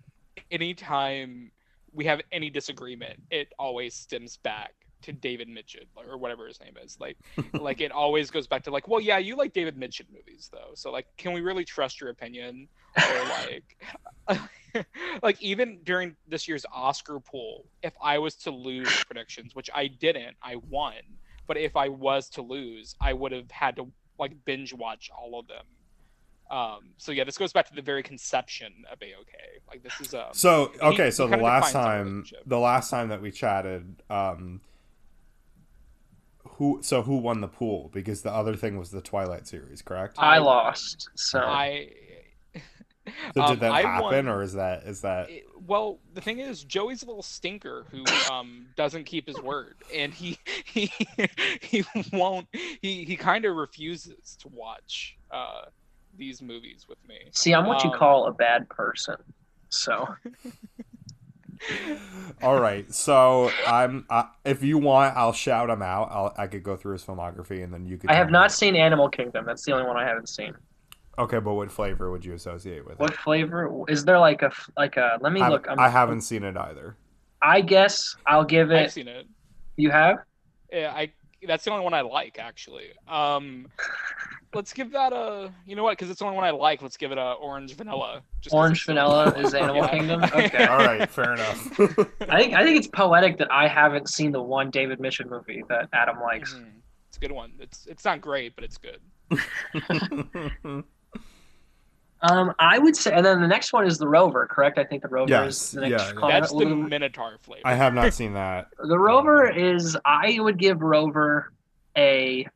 [0.51, 1.51] anytime
[1.93, 4.73] we have any disagreement, it always stems back
[5.05, 6.97] to David Mitchell or whatever his name is.
[6.99, 7.17] Like,
[7.53, 10.71] like it always goes back to like, well, yeah, you like David Mitchell movies though,
[10.73, 12.67] so like, can we really trust your opinion?
[12.97, 13.23] Or
[14.77, 14.87] like,
[15.23, 19.87] like even during this year's Oscar pool, if I was to lose predictions, which I
[19.87, 20.93] didn't, I won.
[21.47, 25.39] But if I was to lose, I would have had to like binge watch all
[25.39, 25.65] of them.
[26.49, 29.61] Um, so yeah, this goes back to the very conception of AOK.
[29.67, 33.31] Like this is a So okay, so the last time the last time that we
[33.31, 34.61] chatted, um
[36.57, 37.89] who so who won the pool?
[37.93, 40.15] Because the other thing was the Twilight series, correct?
[40.17, 41.09] I I- lost.
[41.15, 41.91] So I.
[43.35, 46.21] So um, did that I happen won- or is that is that it- well, the
[46.21, 50.91] thing is, Joey's a little stinker who um doesn't keep his word, and he he
[51.61, 52.47] he won't.
[52.81, 55.65] He he kind of refuses to watch uh
[56.17, 57.17] these movies with me.
[57.31, 59.17] see, I'm what you um, call a bad person.
[59.69, 60.07] So
[62.41, 62.91] All right.
[62.93, 66.09] So I'm uh, if you want I'll shout him out.
[66.11, 68.51] I'll I could go through his filmography and then you could I have me- not
[68.51, 69.45] seen Animal Kingdom.
[69.45, 70.53] That's the only one I haven't seen.
[71.17, 72.99] Okay, but what flavor would you associate with it?
[72.99, 73.17] What it?
[73.17, 74.19] flavor is there?
[74.19, 75.17] Like a like a?
[75.21, 75.67] Let me Haven't- look.
[75.69, 76.97] I'm, I haven't seen it either.
[77.41, 78.83] I guess I'll give it.
[78.83, 79.25] I've seen it.
[79.77, 80.17] You have?
[80.71, 81.11] Yeah, I.
[81.47, 82.87] That's the only one I like, actually.
[83.07, 83.67] Um,
[84.53, 85.51] let's give that a.
[85.65, 85.97] You know what?
[85.97, 86.81] Because it's the only one I like.
[86.81, 88.21] Let's give it a orange vanilla.
[88.41, 89.47] just 'cause Orange vanilla vanilla.
[89.47, 89.89] is Animal Yeah.
[89.89, 90.23] Kingdom.
[90.35, 90.65] Okay.
[90.65, 91.79] All right, fair enough.
[92.29, 95.63] I think I think it's poetic that I haven't seen the one David Michôd movie
[95.69, 96.53] that Adam likes.
[96.53, 96.71] Mhm.
[97.07, 97.53] It's a good one.
[97.59, 98.99] It's it's not great, but it's good.
[102.21, 104.47] Um, I would say, and then the next one is the Rover.
[104.47, 104.79] Correct?
[104.79, 106.13] I think the Rover Yes, is the next.
[106.13, 106.39] yeah, yeah.
[106.39, 107.61] That's the Minotaur flavor.
[107.65, 108.67] I have not seen that.
[108.83, 109.95] The Rover is.
[110.05, 111.51] I would give Rover
[111.97, 112.47] a.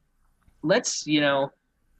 [0.63, 1.51] Let's you know,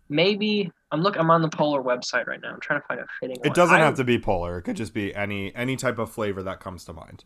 [0.10, 1.18] maybe I'm look.
[1.18, 2.54] I'm on the Polar website right now.
[2.54, 3.38] I'm trying to find a fitting.
[3.44, 3.54] It one.
[3.56, 4.58] doesn't I- have to be polar.
[4.58, 7.24] It could just be any any type of flavor that comes to mind.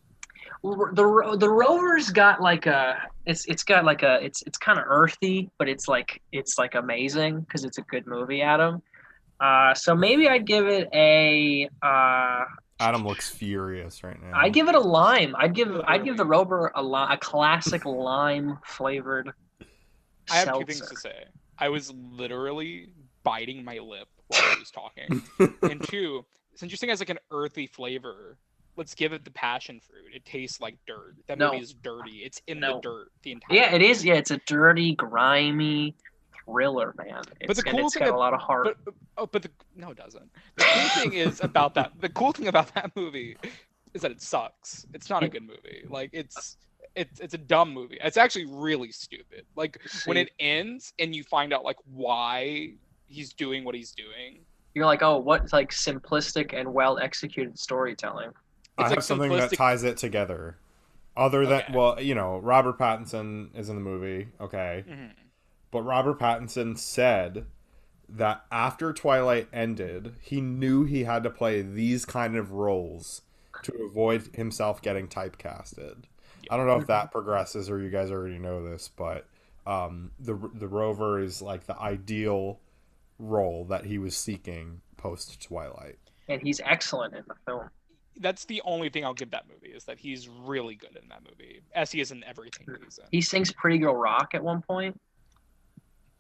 [0.64, 4.86] the the rover's got like a it's it's got like a it's it's kind of
[4.88, 8.82] earthy but it's like it's like amazing because it's a good movie adam
[9.44, 12.46] uh so maybe i'd give it a uh
[12.80, 14.32] Adam looks furious right now.
[14.40, 17.86] i'd give it a lime i'd give i'd give the rover a, li- a classic
[18.12, 19.32] lime flavored
[20.32, 21.26] I have two things to say.
[21.60, 22.88] I was literally
[23.24, 25.22] biting my lip while I was talking.
[25.70, 26.24] and two,
[26.56, 28.38] since you're saying it has like an earthy flavor,
[28.78, 30.16] let's give it the passion fruit.
[30.16, 31.16] It tastes like dirt.
[31.28, 31.52] That No.
[31.52, 32.22] movie is dirty.
[32.24, 32.76] It's in No.
[32.76, 35.94] the dirt the entire yeah it is yeah it's a dirty grimy
[36.46, 38.94] thriller man it's, the and cool it's thing got a lot of heart But but-
[39.18, 40.30] oh, but the no, it doesn't.
[40.58, 41.92] The cool thing is about that.
[42.00, 43.38] The cool thing about that movie
[43.94, 44.86] is that it sucks.
[44.94, 45.84] It's not a good movie.
[45.90, 46.58] Like it's
[46.96, 47.98] it's it's a dumb movie.
[48.04, 49.46] It's actually really stupid.
[49.56, 52.74] Like when it ends and you find out like why
[53.08, 54.40] he's doing what he's doing.
[54.76, 58.32] you're like oh what's like simplistic and well executed storytelling
[58.78, 60.58] I It's have like something that ties it together.
[61.16, 61.74] Other than Okay.
[61.76, 65.12] well, you know, Robert Pattinson is in the movie, okay, Mhm.
[65.74, 67.48] But Robert Pattinson said
[68.08, 73.24] that after Twilight ended, he knew he had to play these kind of roles
[73.64, 76.04] to avoid himself getting typecasted.
[76.50, 79.26] I don't know if that progresses or you guys already know this, but
[79.66, 82.60] um, the the Rover is like the ideal
[83.18, 85.98] role that he was seeking post Twilight.
[86.28, 87.70] and he's excellent in the film
[88.20, 91.24] That's the only thing I'll give that movie is that he's really good in that
[91.24, 93.06] movie, as he is in everything he's in.
[93.12, 95.00] He sings Pretty Girl Rock at one point.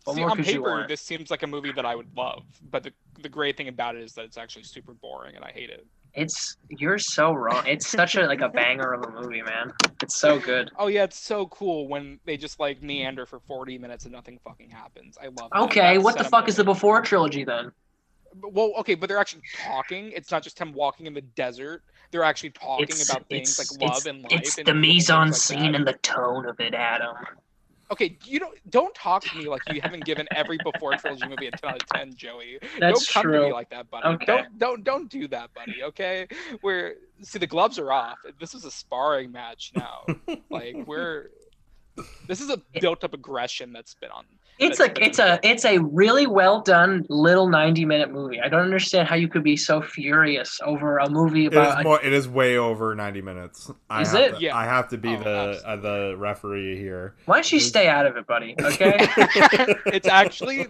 [0.06, 2.92] What See, on paper, this seems like a movie that I would love, but the
[3.22, 5.86] the great thing about it is that it's actually super boring, and I hate it.
[6.14, 7.66] It's you're so wrong.
[7.66, 9.72] It's such a like a banger of a movie, man.
[10.02, 10.70] It's so good.
[10.78, 14.40] Oh yeah, it's so cool when they just like meander for forty minutes and nothing
[14.44, 15.18] fucking happens.
[15.22, 15.50] I love.
[15.52, 15.62] that.
[15.64, 16.64] Okay, That's what the fuck is the.
[16.64, 17.72] Before trilogy then?
[18.42, 20.12] Well, okay, but they're actually talking.
[20.12, 21.84] It's not just him walking in the desert.
[22.12, 24.32] They're actually talking It's about things like love it's, and life.
[24.34, 25.76] it's and the little mise-en-scene that.
[25.76, 27.16] and the tone of it, Adam.
[27.94, 31.46] Okay, you don't don't talk to me like you haven't given every before trilogy movie
[31.46, 32.58] a ten out of ten, Joey.
[32.80, 34.08] That's don't come to me like that, buddy.
[34.08, 34.26] Okay.
[34.26, 35.84] Don't don't don't do that, buddy.
[35.84, 36.28] Okay,
[36.64, 38.18] we're see the gloves are off.
[38.40, 40.08] This is a sparring match now.
[40.50, 41.30] like we're
[42.28, 44.26] this is a built up aggression that's been on.
[44.60, 48.40] It's That's- a it's a it's a really well done little ninety minute movie.
[48.40, 51.80] I don't understand how you could be so furious over a movie about.
[51.80, 52.02] is more.
[52.04, 53.72] It is way over ninety minutes.
[53.90, 54.36] I Is have it?
[54.36, 54.56] To, Yeah.
[54.56, 57.16] I have to be Oh, the uh, the referee here.
[57.26, 58.56] Why don't you stay out of it, buddy?
[58.62, 58.96] Okay.
[59.88, 60.68] it's actually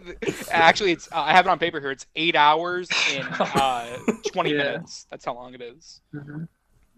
[0.50, 1.92] actually it's uh, I have it on paper here.
[1.92, 3.98] It's eight hours in uh,
[4.32, 4.58] twenty Yeah.
[4.58, 5.08] minutes.
[5.12, 6.00] That's how long it is.
[6.16, 6.48] Mhm.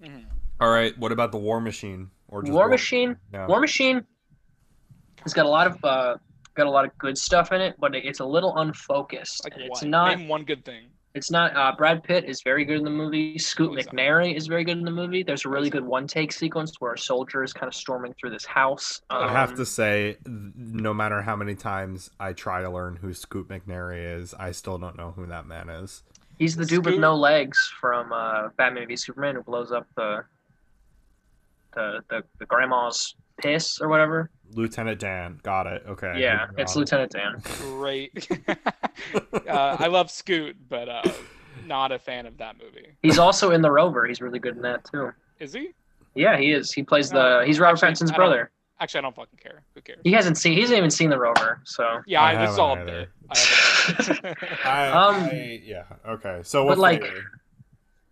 [0.03, 0.25] Mhm.
[0.61, 0.95] All right.
[0.99, 3.17] What about the War Machine or just War Machine.
[3.33, 3.47] Yeah.
[3.47, 4.05] War Machine
[5.25, 6.17] it's got a lot of uh,
[6.55, 9.43] got a lot of good stuff in it, but it's a little unfocused.
[9.43, 9.77] Like and what?
[9.77, 10.17] it's not.
[10.17, 10.87] Name one good thing.
[11.13, 11.55] It's not.
[11.55, 13.37] Uh, Brad Pitt is very good in the movie.
[13.37, 13.95] Scoot Oh, he's not.
[13.95, 15.23] McNairy is very good in the movie.
[15.23, 18.43] There's a really good one-take sequence where a soldier is kind of storming through this
[18.43, 19.01] house.
[19.09, 23.13] I have Um, to say, no matter how many times I try to learn who
[23.13, 26.03] Scoot McNairy is, I still don't know who that man is.
[26.37, 30.25] He's the dude with no legs from uh, Batman v Superman who blows up the
[31.75, 34.29] the the, the grandma's piss or whatever.
[34.53, 35.39] Lieutenant Dan.
[35.43, 35.83] Got it.
[35.88, 36.13] Okay.
[36.17, 36.79] yeah, moving it's on.
[36.81, 37.41] Lieutenant Dan.
[37.59, 38.27] Great.
[39.47, 41.01] uh, I love Scoot, but uh,
[41.65, 42.88] not a fan of that movie.
[43.01, 44.05] He's also in the Rover.
[44.05, 45.11] He's really good in that too.
[45.39, 45.71] Is he?
[46.13, 46.71] Yeah, he is.
[46.71, 47.43] He plays the.
[47.45, 48.51] He's Robert actually, Pattinson's brother.
[48.79, 49.63] Actually, I don't fucking care.
[49.73, 49.99] Who cares?
[50.03, 50.53] He hasn't seen.
[50.53, 51.61] He hasn't even seen the Rover.
[51.65, 52.01] So.
[52.05, 53.07] Yeah, I I, this is haven't all a either.
[53.07, 53.09] bit.
[54.65, 55.83] I I, Um, I- yeah.
[56.07, 56.39] Okay.
[56.43, 57.21] So but, what like, flavor?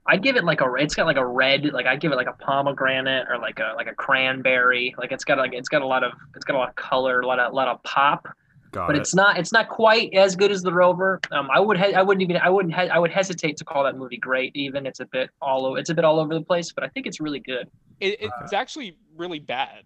[0.06, 0.74] I'd give it like a.
[0.76, 1.66] It's got like a red.
[1.72, 4.94] Like I'd give it like a pomegranate or like a like a cranberry.
[4.98, 7.22] Like it's got like it's got a lot of it's got a lot of color,
[7.22, 8.28] a lot of lot of pop.
[8.72, 9.00] Got but it.
[9.00, 11.22] it's not it's not quite as good as the Rover.
[11.32, 13.84] Um, I would he- I wouldn't even I wouldn't he- I would hesitate to call
[13.84, 14.52] that movie great.
[14.56, 16.90] Even it's a bit all over it's a bit all over the place, but I
[16.90, 17.70] think it's really good.
[18.02, 19.84] it, it's actually really bad.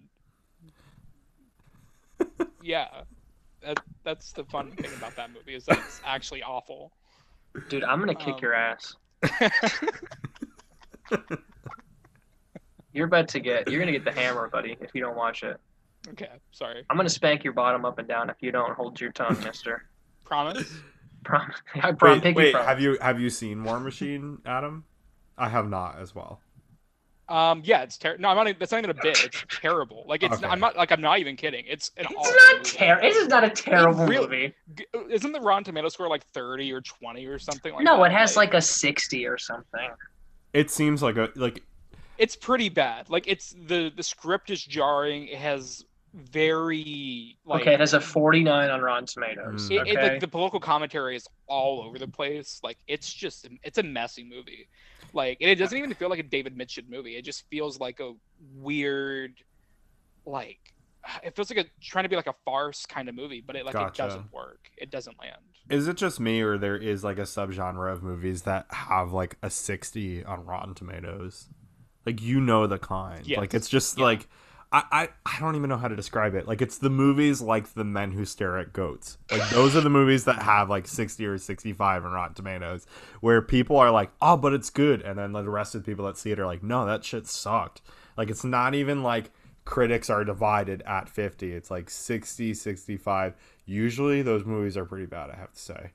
[2.64, 2.88] yeah,
[3.62, 6.92] that, that's the fun thing about that movie is that it's actually awful.
[7.70, 8.96] Dude, I'm gonna kick Um, your ass.
[12.94, 15.58] You're about to get you're gonna get the hammer, buddy, if you don't watch it.
[16.10, 16.84] okay, sorry.
[16.90, 19.84] I'm gonna spank your bottom up and down if you don't hold your tongue, Mister.
[20.26, 20.72] Promise.
[21.24, 22.68] Prom- I prom- Wait, wait promise.
[22.68, 24.86] have you have you seen War Machine, Adam?
[25.38, 26.42] I have not as well.
[27.30, 28.22] Um, yeah, it's terrible.
[28.22, 28.48] No, I'm not.
[28.48, 29.24] even- That's not even a bit.
[29.26, 30.06] It's terrible.
[30.08, 30.36] Like it's.
[30.38, 30.48] Okay.
[30.48, 30.78] I'm not.
[30.78, 31.66] Like I'm not even kidding.
[31.68, 32.06] It's an.
[32.06, 32.70] awful It's not movie.
[32.78, 33.10] terrible.
[33.10, 34.54] This is not a terrible really- movie.
[34.76, 38.12] G- Isn't the Rotten Tomato score like 30 or 20 or something like no, that?
[38.12, 39.90] it has like a sixty or something.
[40.54, 41.64] It seems like a like
[42.18, 43.10] it's pretty bad.
[43.10, 45.28] Like it's the the script is jarring.
[45.28, 45.84] It has
[46.18, 49.70] very like okay, it has a forty-nine on Rotten Tomatoes.
[49.70, 49.72] Mm.
[49.72, 49.92] it, okay.
[49.92, 52.60] it, like the political commentary is all over the place.
[52.64, 54.68] Like it's just it's a messy movie.
[55.14, 57.16] Like and it doesn't even feel like a David Michôd movie.
[57.16, 58.14] It just feels like a
[58.56, 59.36] weird
[60.26, 60.60] like
[61.24, 63.66] it feels like a trying to be like a farce kind of movie, but it
[63.66, 64.04] like Gotcha.
[64.04, 64.70] it doesn't work.
[64.78, 65.38] It doesn't land.
[65.70, 69.38] Is it just me or there is like a subgenre of movies that have like
[69.44, 71.48] a 60 on Rotten Tomatoes?
[72.06, 73.26] Like you know the kind.
[73.28, 73.40] Yes.
[73.40, 74.06] Like it's just Yeah.
[74.06, 74.28] like
[74.72, 76.48] I, I I don't even know how to describe it.
[76.48, 79.18] Like it's the movies like The Men Who Stare at Goats.
[79.32, 82.86] Like those are the movies that have like 60 or 65 on Rotten Tomatoes
[83.22, 86.06] where people are like, "Oh, but it's good." And then the rest of the people
[86.06, 87.82] that see it are like, "No, that shit sucked."
[88.18, 89.32] Like it's not even like
[89.64, 91.54] critics are divided at 50.
[91.54, 93.36] It's like 60, 65.
[93.66, 95.92] Usually those movies are pretty bad, I have to say.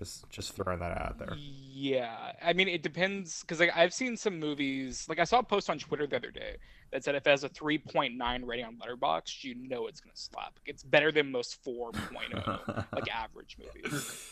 [0.00, 1.34] Just just throwing that out there.
[1.36, 5.04] Yeah, I mean it depends because like I've seen some movies.
[5.10, 6.56] Like I saw a post on Twitter the other day
[6.90, 10.58] that said if it has a 3.9 rating on Letterboxd, you know it's gonna slap.
[10.64, 14.26] It's better than most 4.0 like average movies.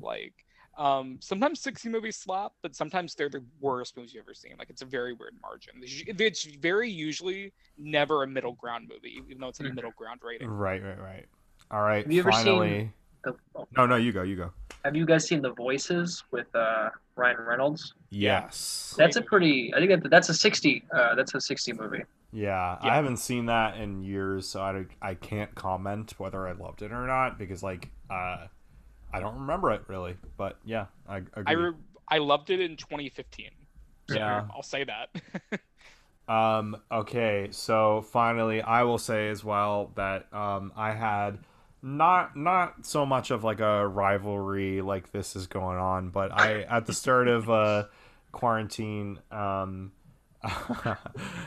[0.00, 0.32] Like
[0.78, 4.54] um, sometimes 60 movies slap, but sometimes they're the worst movies you've ever seen.
[4.60, 5.82] Like it's a very weird margin.
[5.82, 9.74] It's- It's very usually never a middle ground movie, even though it's a Mhm.
[9.74, 10.48] middle ground rating.
[10.48, 11.26] Right, right, right.
[11.72, 12.04] All right.
[12.04, 12.92] Have you ever seen- finally.
[13.24, 14.52] The- oh, No, no, you go, you go.
[14.84, 17.94] have you guys seen The Voices with uh, Ryan Reynolds?
[18.10, 18.94] Yes.
[18.96, 19.72] That's a pretty.
[19.74, 20.84] I think that, that's a sixty.
[20.94, 22.02] Uh, that's a sixty movie.
[22.32, 26.80] Yeah, I haven't seen that in years, so I, I can't comment whether I loved
[26.82, 28.46] it or not because like uh,
[29.12, 30.14] I don't remember it really.
[30.36, 31.44] But yeah, I agree.
[31.46, 31.74] I re-
[32.08, 33.50] I loved it in 2015.
[34.08, 34.46] So Yeah.
[34.54, 35.08] I'll say that.
[36.28, 41.40] Um, okay, so finally, I will say as well that um, I had
[41.82, 46.62] not not so much of like a rivalry like this is going on, but I
[46.62, 47.84] at the start of uh,
[48.32, 49.92] quarantine, um,
[50.42, 50.96] uh,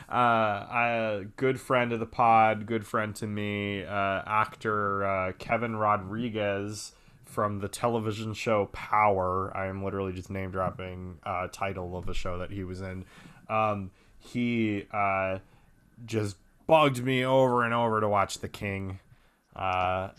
[0.08, 6.92] a good friend of the pod, good friend to me, uh, actor uh, Kevin Rodriguez
[7.24, 9.52] from the television show Power.
[9.56, 13.04] I am literally just name dropping uh, title of a show that he was in.
[13.48, 15.38] Um, he uh,
[16.06, 19.00] just bugged me over and over to watch The King,
[19.56, 20.10] uh,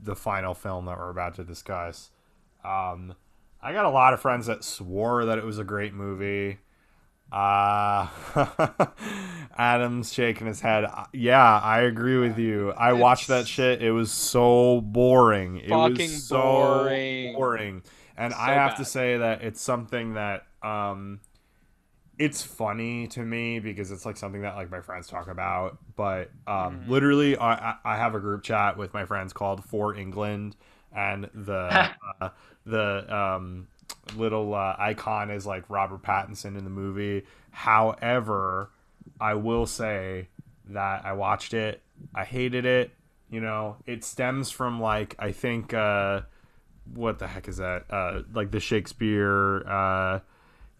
[0.00, 2.10] the final film that we're about to discuss.
[2.64, 3.14] Um,
[3.62, 6.58] I got a lot of friends that swore that it was a great movie.
[7.30, 8.08] Uh,
[9.58, 10.84] Adam's shaking his head.
[10.84, 12.70] Uh, Yeah, I agree with you.
[12.72, 13.82] I watched that shit.
[13.82, 15.58] It was so boring.
[15.58, 17.32] It fucking was so boring.
[17.34, 17.82] boring.
[18.16, 21.20] And I So have to say that it's something that um
[22.18, 26.30] it's funny to me because it's like something that like my friends talk about but
[26.46, 26.88] um Mhm.
[26.88, 30.56] literally I, I have a group chat with my friends called for england
[30.94, 31.90] and the
[32.20, 32.30] uh,
[32.66, 33.68] the um
[34.16, 38.70] little uh, icon is like robert pattinson in the movie however
[39.20, 40.28] i will say
[40.66, 41.82] that i watched it
[42.14, 42.90] i hated it
[43.30, 46.20] you know it stems from like i think uh
[46.94, 47.84] what the heck is that?
[47.90, 49.68] Uh, like the Shakespeare.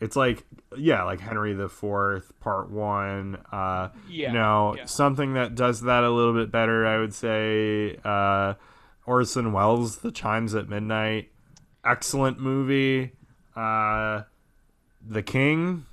[0.00, 0.44] It's like
[0.76, 3.36] yeah, like Henry the Fourth Part One.
[3.50, 4.32] Uh, Yeah.
[4.32, 4.84] no, yeah.
[4.84, 7.98] something that does that a little bit better, I would say.
[8.04, 8.54] Uh,
[9.06, 11.30] Orson Welles, The Chimes at Midnight,
[11.84, 13.12] excellent movie.
[13.56, 14.22] Uh,
[15.06, 15.86] the King.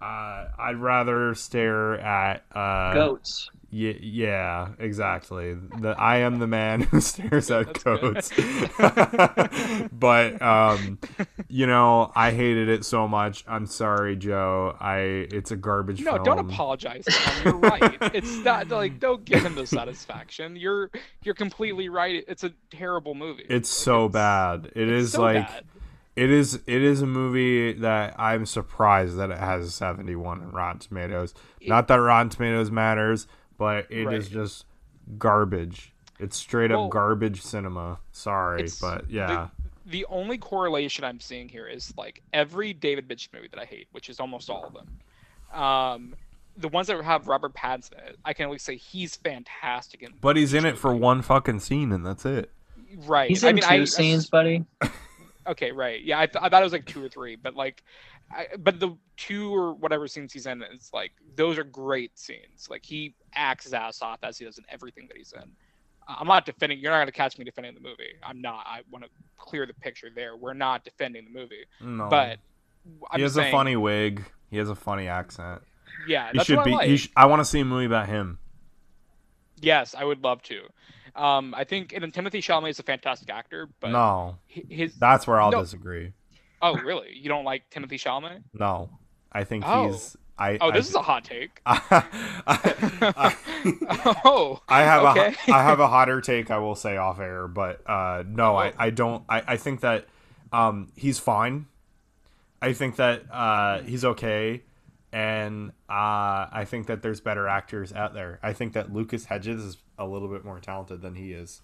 [0.00, 3.50] Uh, I'd rather stare at uh, Goats.
[3.70, 5.54] Yeah, yeah, exactly.
[5.54, 8.30] The I am the man who stares at coats.
[9.92, 10.98] but um,
[11.48, 13.44] you know, I hated it so much.
[13.46, 14.76] I'm sorry, Joe.
[14.80, 14.98] I
[15.30, 16.24] it's a garbage No, film.
[16.24, 17.04] don't apologize.
[17.10, 17.42] Tom.
[17.44, 17.96] You're right.
[18.14, 20.56] It's not like don't give him the satisfaction.
[20.56, 20.90] You're
[21.22, 22.24] you're completely right.
[22.28, 23.46] It's a terrible movie.
[23.48, 24.66] It's Like, so it's- bad.
[24.74, 25.64] It it's is so like bad.
[26.16, 30.50] it is it is a movie that I'm surprised that it has a 71 in
[30.52, 31.34] Rotten Tomatoes.
[31.66, 33.26] Not that Rotten Tomatoes matters,
[33.58, 34.30] but it is Right.
[34.32, 34.64] just
[35.18, 35.92] garbage.
[36.18, 37.98] It's straight Well, up garbage cinema.
[38.12, 39.48] Sorry, but yeah.
[39.86, 43.88] The only correlation I'm seeing here is like every David Mitch movie that I hate,
[43.92, 45.60] which is almost all of them.
[45.60, 46.14] Um,
[46.56, 50.02] the ones that have Robert Pattinson in it, I can at least say he's fantastic
[50.02, 50.12] in.
[50.20, 52.50] But he's in it for one fucking scene, and that's it.
[53.06, 53.28] Right.
[53.30, 54.64] He's I in mean, two I, scenes, buddy.
[55.46, 56.04] Okay, right.
[56.04, 57.82] Yeah, I, th- I thought it was like two or three, but like,
[58.30, 62.68] I, but the two or whatever scenes he's in, it's like those are great scenes.
[62.68, 65.42] Like he acts his ass off as he does in everything that he's in.
[66.06, 66.78] Uh, I'm not defending.
[66.78, 68.12] You're not gonna catch me defending the movie.
[68.22, 68.66] I'm not.
[68.66, 70.36] I want to clear the picture there.
[70.36, 72.38] We're not defending the movie, No, but
[73.10, 74.24] I'm he has saying, a funny wig.
[74.50, 75.62] He has a funny accent.
[76.06, 76.72] Yeah, He that's should what be.
[76.72, 76.98] I like.
[76.98, 78.38] Sh- I want to see a movie about him.
[79.60, 80.60] Yes, I would love to.
[81.16, 84.94] Um, I think and Timothée Chalamet is a fantastic actor, but no, his.
[84.96, 85.60] that's where I'll No.
[85.62, 86.12] disagree.
[86.60, 87.16] Oh, really?
[87.16, 88.42] You don't like Timothée Chalamet?
[88.52, 88.90] No,
[89.32, 89.88] I think Oh.
[89.90, 90.16] he's.
[90.40, 90.56] I.
[90.60, 91.60] Oh, I, this is a hot take.
[91.66, 92.04] I,
[92.46, 93.36] I,
[94.24, 95.34] oh, I have Okay.
[95.48, 98.72] a I have a hotter take I will say off air, but uh, no, I,
[98.78, 100.06] I don't I, I think that
[100.52, 101.66] um, he's fine.
[102.62, 104.62] I think that uh, he's okay,
[105.12, 108.38] and uh, I think that there's better actors out there.
[108.42, 111.62] I think that Lucas Hedges is a little bit more talented than he is.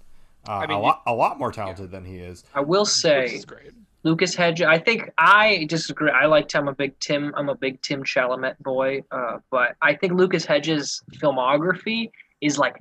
[0.49, 2.45] Uh, I mean, a lot a lot more talented than he is.
[2.55, 3.73] I will say is great.
[4.05, 4.63] Lucas Hedge.
[4.63, 6.11] I think I disagree.
[6.11, 6.55] I like.
[6.55, 7.33] I'm a big Tim.
[7.37, 9.03] I'm a big Tim Chalamet boy.
[9.11, 12.77] Uh, but I think Lucas Hedges' filmography is like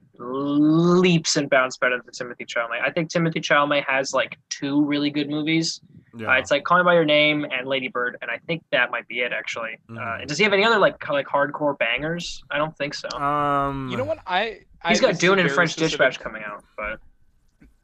[0.53, 2.82] leaps and bounds better than Timothée Chalamet.
[2.86, 5.80] I think Timothée Chalamet has like two really good movies.
[6.15, 6.30] Yeah.
[6.30, 8.91] Uh, it's like Call Me by Your Name and Lady Bird, and I think that
[8.91, 9.78] might be it actually.
[9.89, 10.19] Uh, Mhm.
[10.19, 12.43] and does he have any other like kind of like hardcore bangers?
[12.51, 13.07] I don't think so.
[13.17, 14.19] um, You know what?
[14.28, 16.99] I I He's got this is a Dune and French specific- Dispatch coming out, but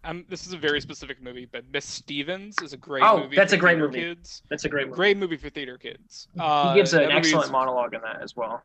[0.10, 3.36] Um, this is a very specific movie, but Miss Stevens is a great Oh, movie.
[3.36, 3.99] that's for a great movie.
[3.99, 4.41] Kids.
[4.49, 4.95] that's a great movie.
[4.95, 6.28] Great movie for theater kids.
[6.34, 8.64] he Uh, gives an excellent monologue in that as well.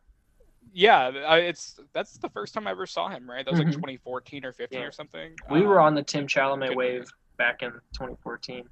[0.73, 3.29] Yeah, it's that's the first time I ever saw him.
[3.31, 3.75] Right, that was like Mhm.
[3.75, 4.87] 2014 or 15 Yeah.
[4.87, 5.35] or something.
[5.51, 7.05] We were Um, on the Tim Chalamet wave
[7.37, 8.69] back in 2014.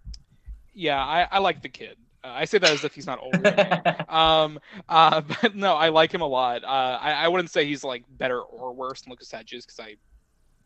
[0.72, 1.98] Yeah, I, I like the kid.
[2.24, 4.04] Uh, I say that as if he's not older.
[4.08, 4.58] Um,
[4.88, 6.64] uh, but no, I like him a lot.
[6.64, 9.96] Uh, I, I wouldn't say he's like better or worse than Lucas Hedges because I,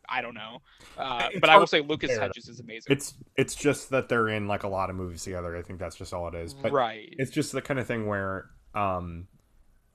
[0.09, 0.61] I don't know.
[0.97, 2.17] Uh, but I will say Lucas.
[2.17, 2.91] Hedges is amazing.
[2.93, 5.55] it's it's just that they're in like a lot of movies together.
[5.55, 6.53] I think that's just all it is.
[6.53, 7.13] But right.
[7.17, 9.27] it's just the kind of thing where um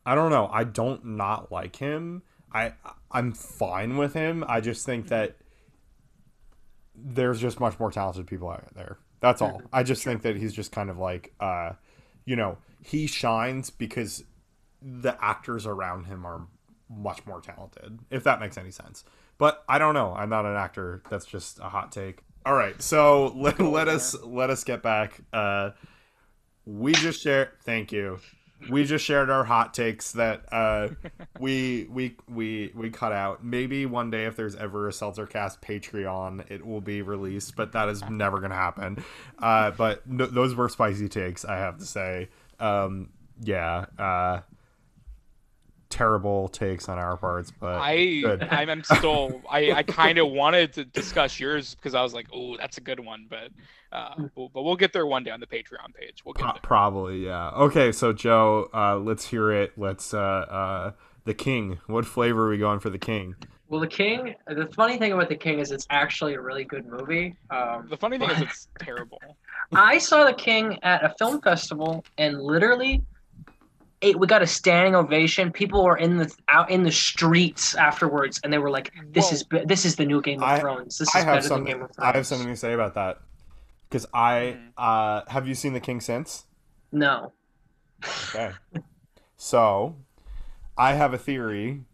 [0.04, 2.72] i don't know i don't not like him i
[3.10, 5.36] i'm fine with him i just think that
[6.94, 10.52] there's just much more talented people out there that's all i just think that he's
[10.52, 11.70] just kind of like uh
[12.24, 14.24] you know he shines because
[14.82, 16.46] the actors around him are
[16.90, 19.04] much more talented if that makes any sense
[19.43, 20.14] but i don't know.
[20.14, 21.03] I'm not an actor.
[21.11, 22.20] That's just a hot take.
[22.47, 22.80] All right.
[22.80, 25.20] So let, let us let us get back.
[25.32, 25.70] Uh
[26.64, 28.20] we just shared thank you.
[28.70, 30.90] We just shared our hot takes that uh
[31.40, 33.45] we we we we cut out.
[33.45, 37.72] Maybe one day if there's ever a seltzer cast patreon it will be released but
[37.72, 39.05] that is never gonna happen.
[39.40, 42.28] Uh but no, those were spicy takes i have to say.
[42.61, 43.09] Um
[43.40, 44.43] yeah uh
[45.93, 48.43] terrible takes on our parts but I good.
[48.51, 52.26] I'm, I'm still I, I kind of wanted to discuss yours because I was like,
[52.32, 53.51] oh, that's a good one, but
[53.93, 56.22] uh, we'll, but we'll get there one day on the Patreon page.
[56.24, 56.61] We'll get Pro- there.
[56.62, 60.93] probably yeah okay so joe uh let's hear it let's uh uh
[61.26, 63.34] the king what flavor are we going for the king
[63.68, 64.34] Well, The King.
[64.47, 67.36] The funny thing about The King is it's actually a really good movie.
[67.51, 69.18] Um, The funny thing is, it's terrible.
[69.72, 73.03] I saw The King at a film festival, and literally,
[74.03, 75.50] it, we got a standing ovation.
[75.53, 79.32] People were in the out in the streets afterwards, and they were like, "This Whoa.
[79.34, 80.98] is be- this is the new Game of I- Thrones.
[80.98, 81.72] This is I have better than something.
[81.74, 83.20] Game of Thrones." I have something to say about that
[83.88, 84.72] because I Mhm.
[84.76, 86.46] uh, have you seen The King since?
[86.90, 87.32] No.
[88.34, 88.53] Okay,
[89.36, 89.96] so
[90.76, 91.84] I have a theory,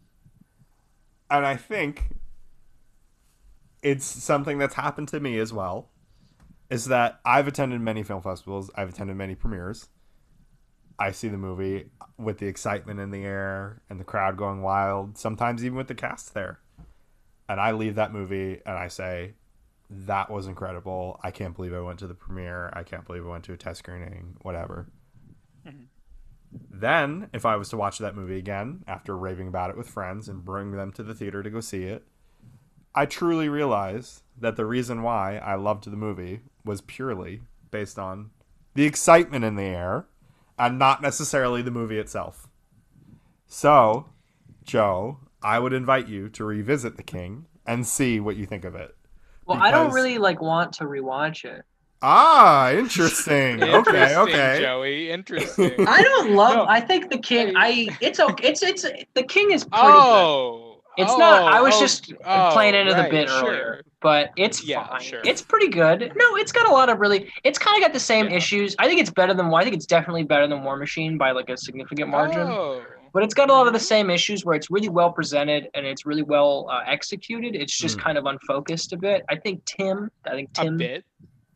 [1.29, 2.15] and I think
[3.83, 5.89] it's something that's happened to me as well.
[6.71, 8.69] is that I've attended many film festivals.
[8.75, 9.89] I've attended many premieres.
[10.99, 15.17] I see the movie with the excitement in the air and the crowd going wild,
[15.17, 16.59] sometimes even with the cast there.
[17.47, 19.33] And I leave that movie and I say,
[19.89, 21.19] that was incredible.
[21.23, 22.69] I can't believe I went to the premiere.
[22.73, 24.87] I can't believe I went to a test screening, whatever.
[25.65, 25.85] Mm-hmm.
[26.71, 30.27] Then, if I was to watch that movie again after raving about it with friends
[30.27, 32.05] and bring them to the theater to go see it,
[32.93, 37.41] I truly realize that the reason why I loved the movie was purely
[37.71, 38.31] based on
[38.73, 40.05] the excitement in the air
[40.59, 42.47] and not necessarily the movie itself.
[43.47, 44.09] So,
[44.63, 48.75] Joe, I would invite you to revisit The King and see what you think of
[48.75, 48.95] it.
[49.45, 51.63] Well, I don't really like want to rewatch it.
[52.01, 53.63] Ah, interesting.
[53.63, 54.59] okay, Interesting, okay.
[54.61, 55.09] Joey.
[55.09, 55.73] Interesting.
[55.87, 56.55] I don't love.
[56.55, 56.65] No.
[56.67, 57.53] I think the king.
[57.57, 57.87] I.
[57.99, 58.49] It's okay.
[58.49, 58.85] It's it's
[59.15, 59.91] the king is pretty good.
[59.91, 61.51] oh, It's not.
[61.51, 63.49] I oh, was oh, just oh, playing into right, the bit sure.
[63.49, 65.01] earlier, but it's Yeah, fine.
[65.01, 65.21] sure.
[65.23, 66.11] It's pretty good.
[66.15, 67.31] No, it's got a lot of really.
[67.43, 68.37] It's kind of got the same Yeah.
[68.37, 68.75] issues.
[68.79, 69.53] I think it's better than.
[69.53, 72.41] I think it's definitely better than War Machine by like a significant margin.
[72.47, 72.81] Oh.
[73.11, 75.85] But it's got a lot of the same issues where it's really well presented and
[75.85, 77.55] it's really well uh, executed.
[77.55, 78.03] It's just Mm.
[78.03, 79.25] kind of unfocused a bit.
[79.29, 80.11] I think Tim.
[80.25, 80.75] I think Tim.
[80.75, 81.05] A bit.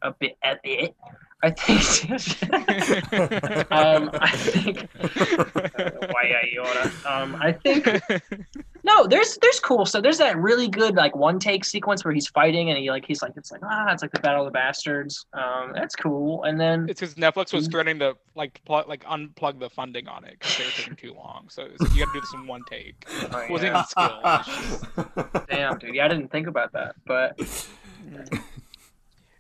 [0.02, 0.38] A bit.
[0.44, 0.96] A bit.
[1.44, 2.12] I think.
[3.72, 4.88] um, I think.
[6.12, 7.06] Why I Yoda.
[7.06, 7.86] Um, I think
[8.86, 12.28] no, there's there's cool So There's that really good like one take sequence where he's
[12.28, 14.52] fighting and he like he's like it's like ah it's like the Battle of the
[14.52, 15.26] Bastards.
[15.34, 16.44] Um, that's cool.
[16.44, 17.72] And then It's because Netflix was Mm.
[17.72, 21.14] threatening to like plug, like unplug the funding on it because they were taking too
[21.14, 21.46] long.
[21.50, 23.06] So it's like, you got to do this in one take.
[23.32, 23.84] oh, It wasn't yeah.
[23.84, 24.20] even skill.
[25.16, 27.40] It's just- damn dude, yeah, I didn't think about that, but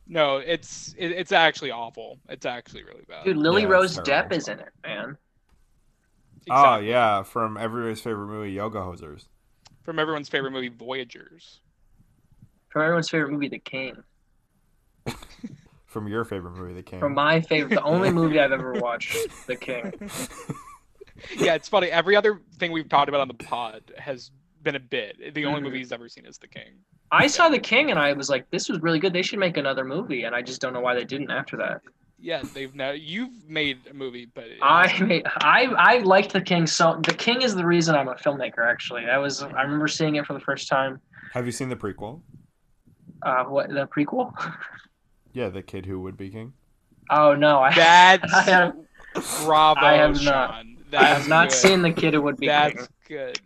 [0.08, 2.20] No, it's it, it's actually awful.
[2.30, 3.24] It's actually really bad.
[3.26, 5.18] dude, Lily Yeah, Rose Depp is in it, man.
[6.50, 9.28] Oh yeah, from everybody's favorite movie, Yoga Hosers.
[9.84, 11.59] From everyone's favorite movie, Voyagers.
[12.69, 13.97] From everyone's favorite movie, The King.
[15.86, 16.99] From your favorite movie, The King.
[16.99, 19.15] From my favorite, the only movie I've ever watched,
[19.47, 19.93] The King.
[21.38, 21.88] Yeah, it's funny.
[21.88, 24.31] Every other thing we've talked about on the pod has
[24.61, 25.34] been a bit.
[25.34, 25.63] The only Mhm.
[25.63, 26.73] movie he's ever seen is The King.
[27.11, 29.13] I saw The King and I was like, this was really good.
[29.13, 31.81] They should make another movie, and I just don't know why they didn't after that.
[32.24, 36.39] Yeah, they've now you've made a movie, but it- I made, I I liked The
[36.41, 37.01] King so.
[37.05, 38.65] The King is the reason I'm a filmmaker.
[38.65, 41.01] Actually, I was I remember seeing it for the first time.
[41.34, 42.21] Have you seen the prequel?
[43.24, 44.34] Uh, what the prequel?
[45.34, 46.53] Yeah, the kid who would be king.
[47.09, 48.76] Oh no, I, that's I have
[49.43, 50.78] bravo, I have not- Sean.
[50.95, 51.55] I have not good.
[51.57, 52.53] seen the kid who would be King.
[52.53, 53.17] That's king.
[53.17, 53.39] good.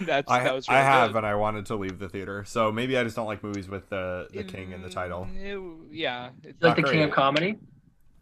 [0.06, 1.18] That's I, that was I have, good.
[1.18, 2.42] and I wanted to leave the theater.
[2.46, 5.28] So maybe I just don't like movies with the, the king in the title.
[5.30, 6.30] Mm, it- yeah.
[6.42, 7.56] It's, like the not king of comedy.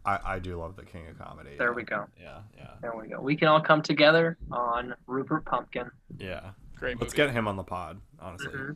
[0.05, 1.51] I, I do love the king of comedy.
[1.57, 2.05] There we go.
[2.21, 3.19] Yeah, yeah, There we go.
[3.21, 5.89] We can all come together on Rupert Pupkin.
[6.17, 6.51] yeah.
[6.75, 7.27] great Let's movie.
[7.27, 8.49] get him on the pod, honestly.
[8.51, 8.75] Mhm.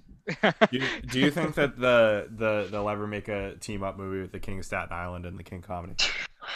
[0.72, 4.22] Do, you, do you think that the, the they'll ever make a team up movie
[4.22, 5.96] with the King of Staten Island and the King Comedy?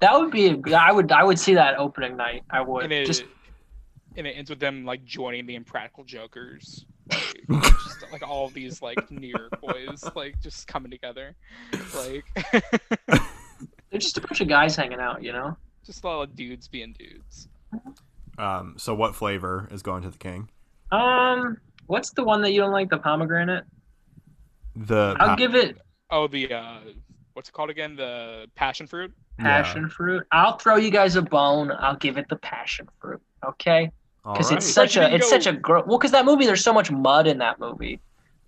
[0.00, 0.46] that would be.
[0.48, 1.10] A, I would.
[1.12, 2.42] I would see that opening night.
[2.50, 2.84] I would.
[2.84, 3.24] and it Just
[4.16, 8.54] and it ends with them like joining the Impractical Jokers, like, just, like all of
[8.54, 11.36] these like New York boys like just coming together,
[11.96, 12.24] like
[13.90, 15.22] they're just a bunch of guys hanging out.
[15.22, 15.56] You know.
[15.84, 17.48] just a lot of dudes being dudes.
[18.38, 20.48] Um, so what flavor is going to the king?
[20.92, 22.88] Um, what's the one that you don't like?
[22.90, 23.64] The pomegranate.
[24.76, 25.78] The I'll pa- give it
[26.10, 26.78] Oh, the uh,
[27.34, 27.96] what's it called again?
[27.96, 29.12] The passion fruit.
[29.38, 29.44] yeah.
[29.62, 30.24] passion fruit.
[30.32, 31.72] I'll throw you guys a bone.
[31.78, 33.20] I'll give it the passion fruit.
[33.44, 33.90] Okay.
[34.24, 34.56] All Because right.
[34.58, 35.30] it's such a it's go?
[35.38, 38.00] such a gro- well because that movie there's so much mud in that movie.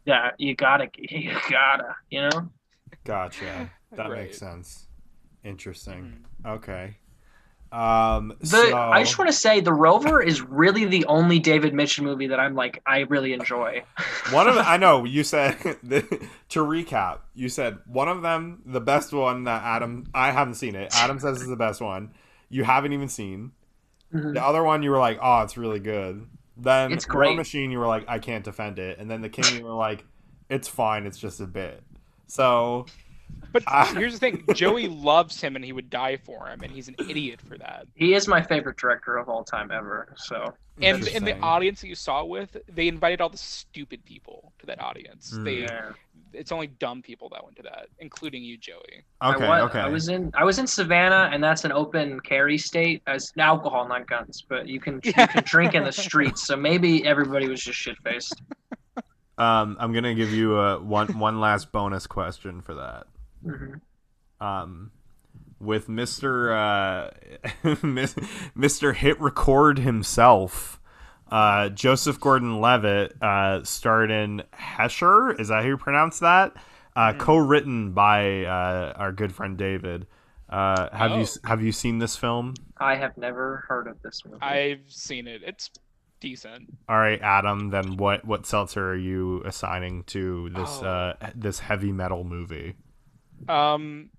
[0.07, 2.49] Yeah, you gotta you gotta you know.
[3.05, 3.70] Gotcha.
[3.93, 4.22] That Right.
[4.24, 4.86] makes sense.
[5.45, 6.24] Interesting.
[6.45, 6.51] Mhm.
[6.57, 6.97] Okay.
[7.72, 11.72] Um, The so, I just want to say the Rover is really the only David
[11.72, 13.84] Michôd movie that I'm like I really enjoy.
[14.32, 17.20] one of the, I know you said to recap.
[17.34, 20.07] You said one of them, the best one that Adam.
[20.12, 20.93] I haven't seen it.
[20.97, 22.12] Adam says is the best one.
[22.49, 23.53] You haven't even seen
[24.12, 24.34] Mhm.
[24.34, 24.82] the other one.
[24.82, 26.26] You were like, oh, it's really good.
[26.57, 27.36] Then It's War great.
[27.36, 27.70] Machine.
[27.70, 28.99] You were like, I can't defend it.
[28.99, 29.59] And then the King.
[29.61, 30.05] You were like,
[30.49, 31.07] it's fine.
[31.07, 31.84] It's just a bit.
[32.26, 32.86] So
[33.53, 33.93] But Ah.
[33.97, 36.95] here's the thing: Joey loves him, and he would die for him, and he's an
[37.09, 37.87] idiot for that.
[37.95, 40.14] He is my favorite director of all time ever.
[40.16, 44.53] So And in the audience that you saw with, they invited all the stupid people
[44.61, 45.33] to that audience.
[45.35, 45.45] Hmm.
[45.45, 45.91] They, yeah.
[46.33, 49.05] it's only dumb people that went to that, including you, Joey.
[49.20, 49.81] okay, I was, okay.
[49.81, 53.89] I was in I was in Savannah, and that's an open carry state as alcohol,
[53.89, 54.45] not guns.
[54.49, 56.47] But you can you can drink in the streets.
[56.47, 58.41] So maybe everybody was just shit faced.
[59.39, 63.07] Um, I'm gonna give you a one one last bonus question for that.
[63.43, 63.74] Hmm
[64.41, 64.91] um,
[65.59, 66.51] with Mr.
[66.51, 67.11] Uh,
[68.57, 68.95] Mr.
[68.95, 70.80] Hit Record himself,
[71.30, 75.38] uh, Joseph Gordon-Levitt, uh, starred in Hesher.
[75.38, 76.55] Is that how you pronounce that?
[76.97, 77.18] uh, Mhm.
[77.20, 80.07] co-written by uh, our good friend David.
[80.49, 81.49] Uh, have you Oh.
[81.49, 82.55] have you seen this film?
[82.78, 84.38] I have never heard of this movie.
[84.43, 85.43] I've seen it.
[85.45, 85.70] It's
[86.18, 86.68] decent.
[86.88, 87.70] All right, Adam.
[87.70, 90.86] Then what what seltzer are you assigning to this Oh.
[90.86, 92.74] uh, this heavy metal movie?
[93.49, 94.11] Um,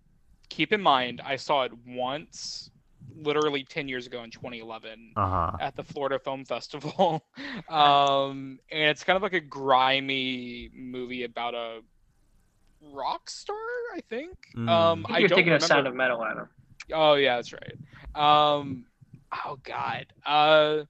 [0.49, 2.69] keep in mind, I saw it once,
[3.15, 5.57] literally 10 years ago in 2011 Uh huh.
[5.59, 7.23] at the Florida Film Festival.
[7.69, 11.81] um, and it's kind of like a grimy movie about a
[12.91, 13.55] rock star,
[13.95, 14.37] I think.
[14.55, 14.69] Mm.
[14.69, 15.63] Um, I think I you're thinking remember.
[15.65, 16.49] of Sound of Metal, Adam.
[16.93, 17.75] Oh yeah, that's right.
[18.15, 18.85] Um,
[19.45, 20.07] oh god.
[20.25, 20.83] Uh,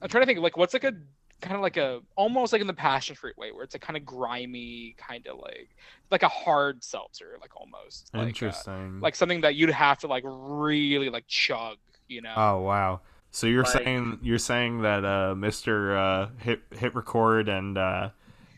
[0.00, 0.92] I'm trying to think like what's like a
[1.40, 3.96] kind of like a almost like in the passion fruit way where it's a kind
[3.96, 5.68] of grimy kind of like
[6.10, 9.00] like a hard seltzer like almost like, uh, Interesting.
[9.00, 11.76] like something that you'd have to like really like chug
[12.08, 13.00] you know oh wow.
[13.30, 15.96] So you're Like- saying you're saying that uh, Mr.
[15.96, 18.08] Uh, hit hit record and uh,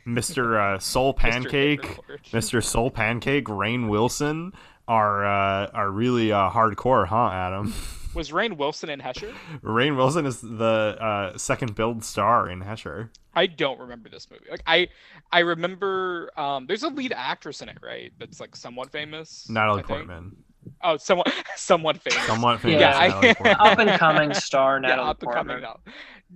[0.07, 0.57] Mr.
[0.77, 2.23] Uh, Soul Pancake, Hitlerlord.
[2.33, 2.65] Mr.
[2.65, 4.53] Soul Pancake, Rainn Wilson
[4.87, 7.75] are uh, are really uh, hardcore, huh, Adam?
[8.15, 9.33] was Rainn Wilson in Hesher
[9.63, 13.11] Rainn Wilson is the uh, second build star in Hesher.
[13.35, 14.89] I don't remember this movie like I
[15.31, 19.81] I remember um there's a lead actress in it right that's like somewhat famous Natalie
[19.83, 19.99] I think.
[20.09, 20.37] Portman.
[20.83, 22.81] oh somewhat somewhat famous Somewhat famous.
[22.81, 23.57] Yeah, I- Natalie Portman.
[23.61, 25.77] Up and coming star yeah, Natalie up and coming Portman.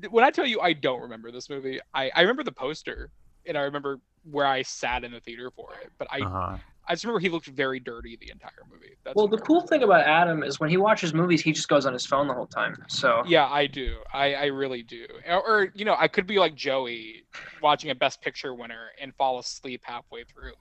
[0.02, 0.08] now.
[0.10, 3.10] When I tell you I don't remember this movie, I, I remember the poster
[3.46, 3.98] and I remember
[4.30, 5.90] where I sat in the theater for it.
[5.98, 6.56] But I, Uh-huh.
[6.87, 8.97] I just remember he looked very dirty the entire movie.
[9.05, 11.87] That's Well, the cool thing about Adam is when he watches movies, he just goes
[11.87, 12.76] on his phone the whole time.
[12.89, 13.97] So Yeah, I do.
[14.12, 15.07] I, I really do.
[15.28, 17.24] Or, or, you know, I could be like Joey
[17.62, 20.53] watching a Best Picture winner and fall asleep halfway through.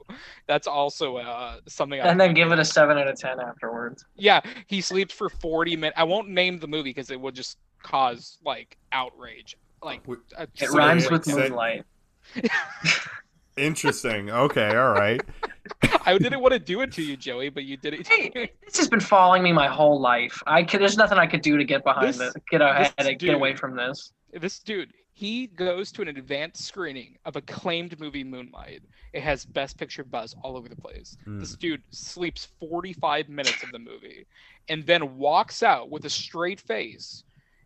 [0.48, 2.00] That's also uh, something.
[2.00, 4.06] I and then give it a seven out of ten afterwards.
[4.16, 6.00] Yeah, he sleeps for 40 minutes.
[6.00, 9.58] I won't name the movie because it would just cause like outrage.
[9.84, 11.84] Like It rhymes with moonlight.
[13.58, 14.30] Interesting.
[14.30, 14.76] Okay.
[14.76, 15.22] All right.
[16.06, 18.08] I didn't want to do it to you, Joey, but you did it.
[18.08, 20.42] Hey, this has been following me my whole life.
[20.46, 23.16] I could, there's nothing I could do to get behind This- this, get ahead, this
[23.18, 24.12] get away from this.
[24.34, 28.82] this dude, he goes to an advanced screening of acclaimed movie Moonlight.
[29.14, 31.16] It has Best Picture buzz all over the place.
[31.28, 31.40] Mm.
[31.40, 34.26] This dude sleeps 45 minutes of the movie,
[34.70, 37.24] and then walks out with a straight face,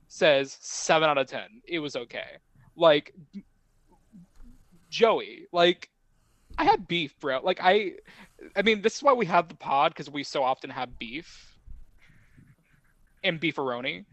[0.09, 1.61] says seven out of ten.
[1.65, 2.37] It was okay.
[2.75, 3.13] Like
[4.97, 5.89] Joey, like
[6.57, 7.39] I had beef, bro.
[7.43, 7.93] Like I,
[8.55, 11.55] I mean, this is why we have the pod because we so often have beef
[13.23, 14.05] and beefaroni.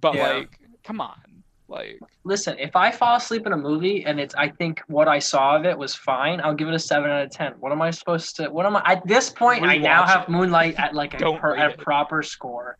[0.00, 0.36] But Yeah.
[0.36, 4.48] like, come on, like Listen, if I fall asleep in a movie and it's, I
[4.48, 7.30] think what I saw of it was fine, I'll give it a seven out of
[7.30, 7.54] ten.
[7.58, 8.48] What am I supposed to?
[8.48, 8.82] What am I?
[8.84, 10.28] At this point, I now Rewatch have it.
[10.28, 12.78] Moonlight at like a, per, a proper score.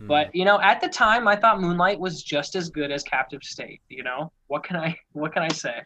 [0.00, 0.06] Mm.
[0.06, 3.42] But you know, at the time, I thought Moonlight was just as good as Captive
[3.42, 3.80] State.
[3.88, 5.82] You know, what can I, what can I say?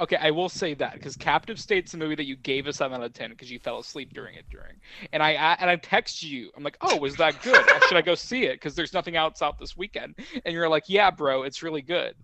[0.00, 2.98] Okay, I will say that because Captive State's a movie that you gave a seven
[2.98, 4.76] out of ten because you fell asleep during it during,
[5.12, 6.50] and I and I text you.
[6.56, 7.64] I'm like, oh, was that good?
[7.88, 8.54] Should I go see it?
[8.54, 12.14] Because there's nothing else out this weekend, and you're like, yeah, bro, it's really good.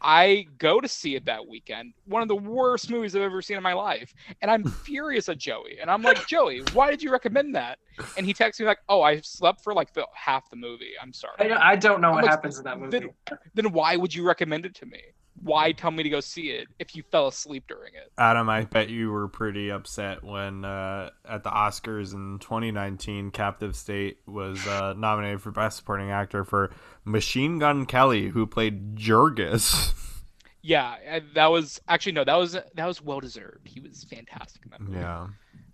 [0.00, 1.94] I go to see it that weekend.
[2.04, 5.38] One of the worst movies I've ever seen in my life, and I'm furious at
[5.38, 5.78] Joey.
[5.80, 7.78] And I'm like, Joey, why did you recommend that?
[8.16, 10.92] And he texts me like, oh, I slept for like the half the movie.
[11.00, 11.34] I'm sorry.
[11.38, 12.98] I don't, I don't know I'm what like, happens in that movie.
[12.98, 13.10] Then,
[13.54, 15.00] then why would you recommend it to me?
[15.42, 18.10] Why tell me to go see it if you fell asleep during it?
[18.18, 23.76] Adam, I bet you were pretty upset when uh, at the Oscars in 2019, Captive
[23.76, 26.72] State was uh, nominated for Best Supporting Actor for
[27.04, 29.92] Machine Gun Kelly, who played Jurgis.
[30.62, 33.68] Yeah, that was actually no, that was that was well deserved.
[33.68, 34.98] He was fantastic in that movie.
[34.98, 35.28] yeah.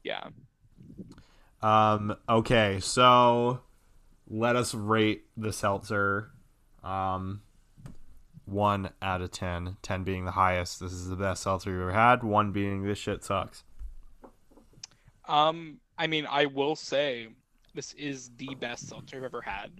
[0.05, 0.29] Yeah.
[1.63, 2.15] Um.
[2.29, 3.61] Okay, so
[4.29, 6.31] let us rate the seltzer.
[6.85, 7.41] Um.
[8.53, 9.77] One out of ten.
[9.83, 10.79] Ten being the highest.
[10.81, 12.23] This is the best seltzer you've ever had.
[12.23, 13.65] One being this shit sucks.
[15.27, 17.29] Um, I mean, I will say
[17.75, 19.71] this is the best seltzer I've ever had.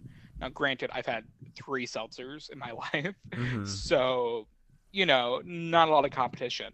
[0.41, 3.67] Now, granted, I've had three seltzers in my life, Mhm.
[3.69, 4.47] so
[4.95, 6.71] you know, not a lot of competition.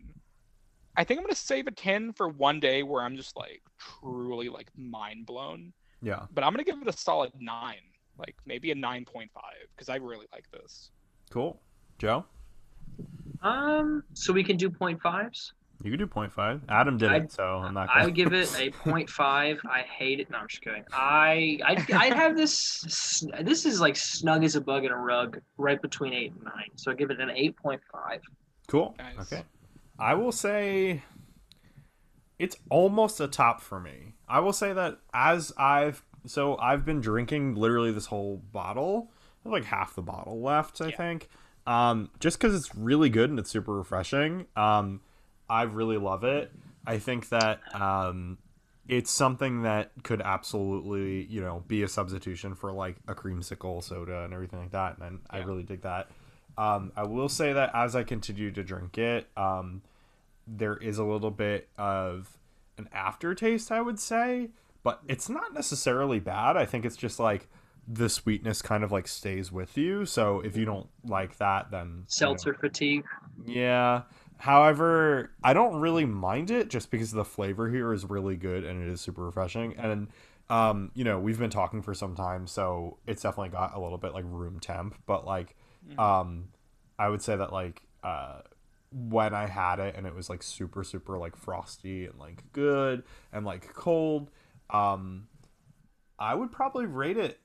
[0.97, 4.49] I think I'm gonna save a ten for one day where I'm just like truly
[4.49, 5.73] like mind blown.
[6.03, 6.27] Yeah.
[6.33, 7.77] But I'm gonna give it a solid nine,
[8.19, 10.91] like maybe a nine point five, because I really like this.
[11.31, 11.61] Cool.
[11.99, 12.25] Joe,
[13.43, 15.53] Um, so we can do point fives.
[15.83, 16.61] you could do 0.5.
[16.69, 17.89] Adam did I- it, so I'm not.
[17.91, 18.05] I Gonna...
[18.07, 19.61] would give it a point five.
[19.69, 20.31] I hate it.
[20.31, 20.85] No, I'm just kidding.
[20.93, 23.25] I I I'd have this.
[23.43, 26.71] This is like snug as a bug in a rug, right between eight and nine.
[26.77, 28.21] So I give it an eight point five.
[28.69, 28.95] Cool.
[28.99, 29.33] Nice.
[29.33, 29.45] Okay.
[29.99, 31.03] I will say
[32.39, 34.15] it's almost a top for me.
[34.29, 39.11] I will say that as I've so I've been drinking literally this whole bottle.
[39.45, 40.97] I have like half the bottle left, I Yeah.
[40.97, 41.29] think.
[41.69, 44.47] Um, just because it's really good and it's super refreshing.
[44.57, 45.03] Um,
[45.51, 46.51] I really love it.
[46.87, 48.39] I think that um,
[48.89, 54.25] it's something that could absolutely, you know, be a substitution for like a creamsicle soda
[54.25, 54.97] and everything like that.
[54.99, 56.09] And I really dig that.
[56.57, 59.83] Um, I will say that as I continue to drink it, um,
[60.47, 62.39] there is a little bit of
[62.79, 64.49] an aftertaste, I would say,
[64.83, 66.57] but it's not necessarily bad.
[66.57, 67.47] I think it's just like
[67.91, 70.05] the sweetness kind of like stays with you.
[70.05, 73.05] So if you don't like that, then you know, Seltzer fatigue.
[73.47, 74.03] yeah.
[74.37, 78.83] However, I don't really mind it just because the flavor here is really good and
[78.83, 79.75] it is super refreshing.
[79.77, 80.09] And
[80.51, 83.99] um, you know, we've been talking for some time, so it's definitely got a little
[83.99, 85.57] bit like room temp, but like
[85.97, 86.49] um
[86.99, 88.41] I would say that like uh
[88.93, 93.03] when I had it and it was like super super like frosty and like good
[93.33, 94.31] and like cold,
[94.71, 95.29] um
[96.19, 97.41] I would probably rate it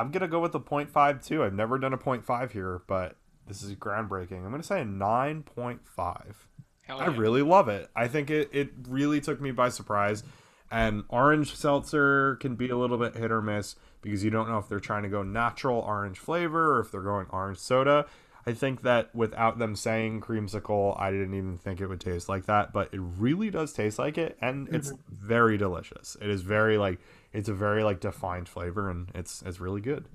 [0.00, 1.44] I'm gonna go with the 0.5 too.
[1.44, 4.44] I've never done a 0.5 here, but this is groundbreaking.
[4.44, 6.34] I'm gonna say a 9.5.
[6.82, 7.90] Hell I really love it.
[7.94, 10.24] I think it, it really took me by surprise.
[10.70, 14.58] And orange seltzer can be a little bit hit or miss because you don't know
[14.58, 18.06] if they're trying to go natural orange flavor or if they're going orange soda.
[18.46, 22.46] I think that without them saying creamsicle, I didn't even think it would taste like
[22.46, 25.14] that, but it really does taste like it, and it's mm-hmm.
[25.14, 26.16] very delicious.
[26.20, 27.00] It is very like
[27.32, 30.06] it's a very like defined flavor, and it's it's really good.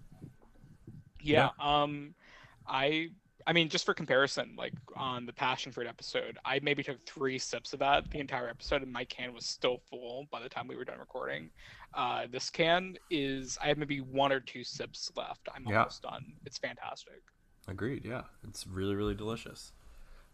[1.21, 1.49] Yeah.
[1.59, 2.13] Um,
[2.67, 3.09] I
[3.47, 7.37] I mean, just for comparison, like on the passion fruit episode, I maybe took three
[7.37, 10.67] sips of that the entire episode, and my can was still full by the time
[10.67, 11.49] we were done recording.
[11.93, 15.47] Uh, this can is I have maybe one or two sips left.
[15.55, 15.79] I'm Yeah.
[15.79, 16.33] almost done.
[16.45, 17.21] It's fantastic.
[17.67, 18.03] Agreed.
[18.05, 19.71] Yeah, it's really really delicious.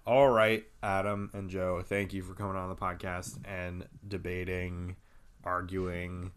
[0.05, 4.95] All right, Adam and Joe, thank you for coming on the podcast and debating,
[5.43, 6.31] arguing,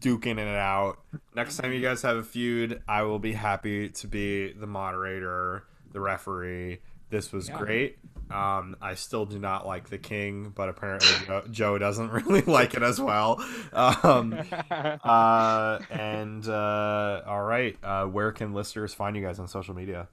[0.00, 0.98] duking it out.
[1.34, 5.64] Next time you guys have a feud, I will be happy to be the moderator,
[5.92, 6.80] the referee.
[7.10, 7.58] This was Yeah.
[7.58, 7.98] great.
[8.30, 12.72] Um, I still do not like the king, but apparently Joe, Joe doesn't really like
[12.74, 13.44] it as well.
[13.72, 14.38] Um,
[14.70, 20.08] uh, and uh, all right, uh, where can listeners find you guys on social media?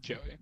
[0.00, 0.38] Joey.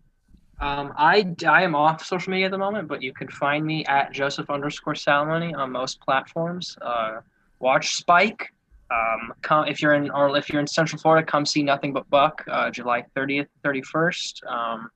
[0.61, 3.85] Um, I, I am off social media at the moment, but you can find me
[3.87, 6.77] at Joseph underscore Salamoni on most platforms.
[6.81, 7.21] Uh,
[7.61, 8.53] watch Spike.
[8.91, 12.11] Um, come if you're in or if you're in Central Florida, come see Nothing But
[12.11, 14.45] Buck, uh, July 30th, 31st.
[14.51, 14.91] Um,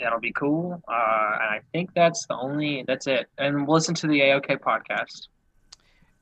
[0.00, 0.82] that'll be cool.
[0.88, 3.26] Uh, and I think that's the only that's it.
[3.36, 5.28] And listen to the AOK podcast.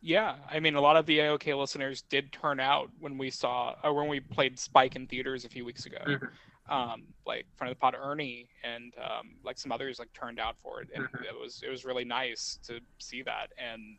[0.00, 3.74] Yeah, I mean, a lot of the AOK listeners did turn out when we saw,
[3.82, 5.98] or when we played Spike in theaters a few weeks ago.
[6.04, 6.28] Mhm.
[6.68, 10.56] Um, like front of the pod Ernie and um, like some others like turned out
[10.62, 11.24] for it, and Mhm.
[11.24, 13.52] it was it was really nice to see that.
[13.56, 13.98] And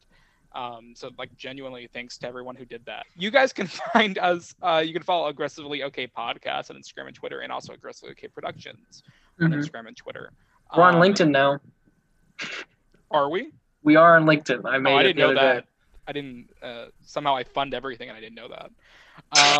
[0.53, 3.05] um, so like genuinely thanks to everyone who did that.
[3.15, 4.55] You guys can find us.
[4.61, 8.27] Uh, you can follow aggressively OK podcast on Instagram and Twitter, and also aggressively OK
[8.29, 9.03] Productions
[9.41, 9.55] on Mhm.
[9.63, 10.31] Instagram and Twitter.
[10.75, 11.59] We're on Um, LinkedIn now.
[13.11, 13.51] Are we?
[13.83, 14.65] We are on LinkedIn.
[14.69, 15.61] I made Oh, I didn't the know that.
[15.63, 15.67] day.
[16.07, 16.49] I didn't.
[16.61, 18.71] Uh, somehow I fund everything, and I didn't know that.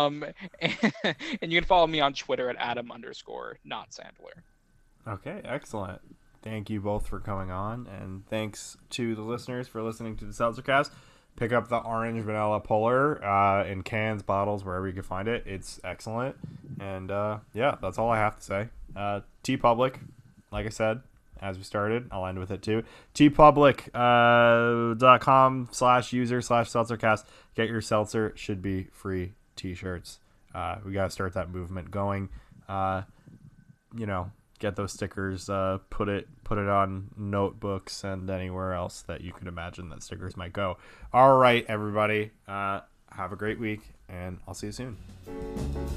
[0.00, 0.24] Um,
[0.60, 4.42] and, you can follow me on Twitter at Adam underscore not Sandler.
[5.06, 6.00] Okay, excellent.
[6.42, 10.32] Thank you both for coming on, and thanks to the listeners for listening to the
[10.32, 10.90] Seltzercast.
[11.36, 15.44] Pick up the orange vanilla polar uh, in cans, bottles, wherever you can find it.
[15.46, 16.36] It's excellent.
[16.80, 18.68] And uh, yeah, that's all I have to say.
[18.96, 19.96] Uh, TeePublic,
[20.50, 21.02] like I said,
[21.40, 22.84] as we started, I'll end with it too.
[23.14, 27.24] teepublic.com com slash user slash seltzercast.
[27.54, 28.32] Get your seltzer.
[28.36, 30.18] Should be free t shirts.
[30.54, 32.28] Uh, we got to start that movement going.
[32.68, 33.02] Uh,
[33.96, 34.30] you know,
[34.60, 39.32] get those stickers, uh, put it put it on notebooks and anywhere else that you
[39.32, 40.76] could imagine that stickers might go.
[41.12, 42.80] All right, everybody, uh,
[43.10, 44.96] have a great week, and I'll see you soon.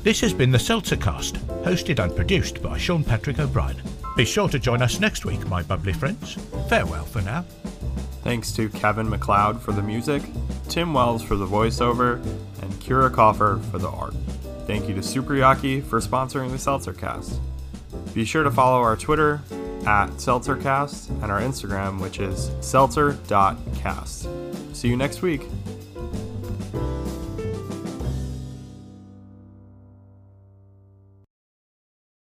[0.01, 1.33] This has been the Seltzercast,
[1.63, 3.79] hosted and produced by Sean Patrick O'Brien.
[4.17, 6.35] Be sure to join us next week, my bubbly friends.
[6.69, 7.45] Farewell for now.
[8.23, 10.23] Thanks to Kevin MacLeod for the music,
[10.69, 12.15] Tim Wells for the voiceover,
[12.61, 14.15] and Kyra Kaufer for the art.
[14.65, 17.39] Thank you to Superyaki for sponsoring the Seltzercast.
[18.13, 19.41] Be sure to follow our Twitter
[19.85, 24.27] at Seltzercast and our Instagram, which is seltzer.cast.
[24.73, 25.41] See you next week.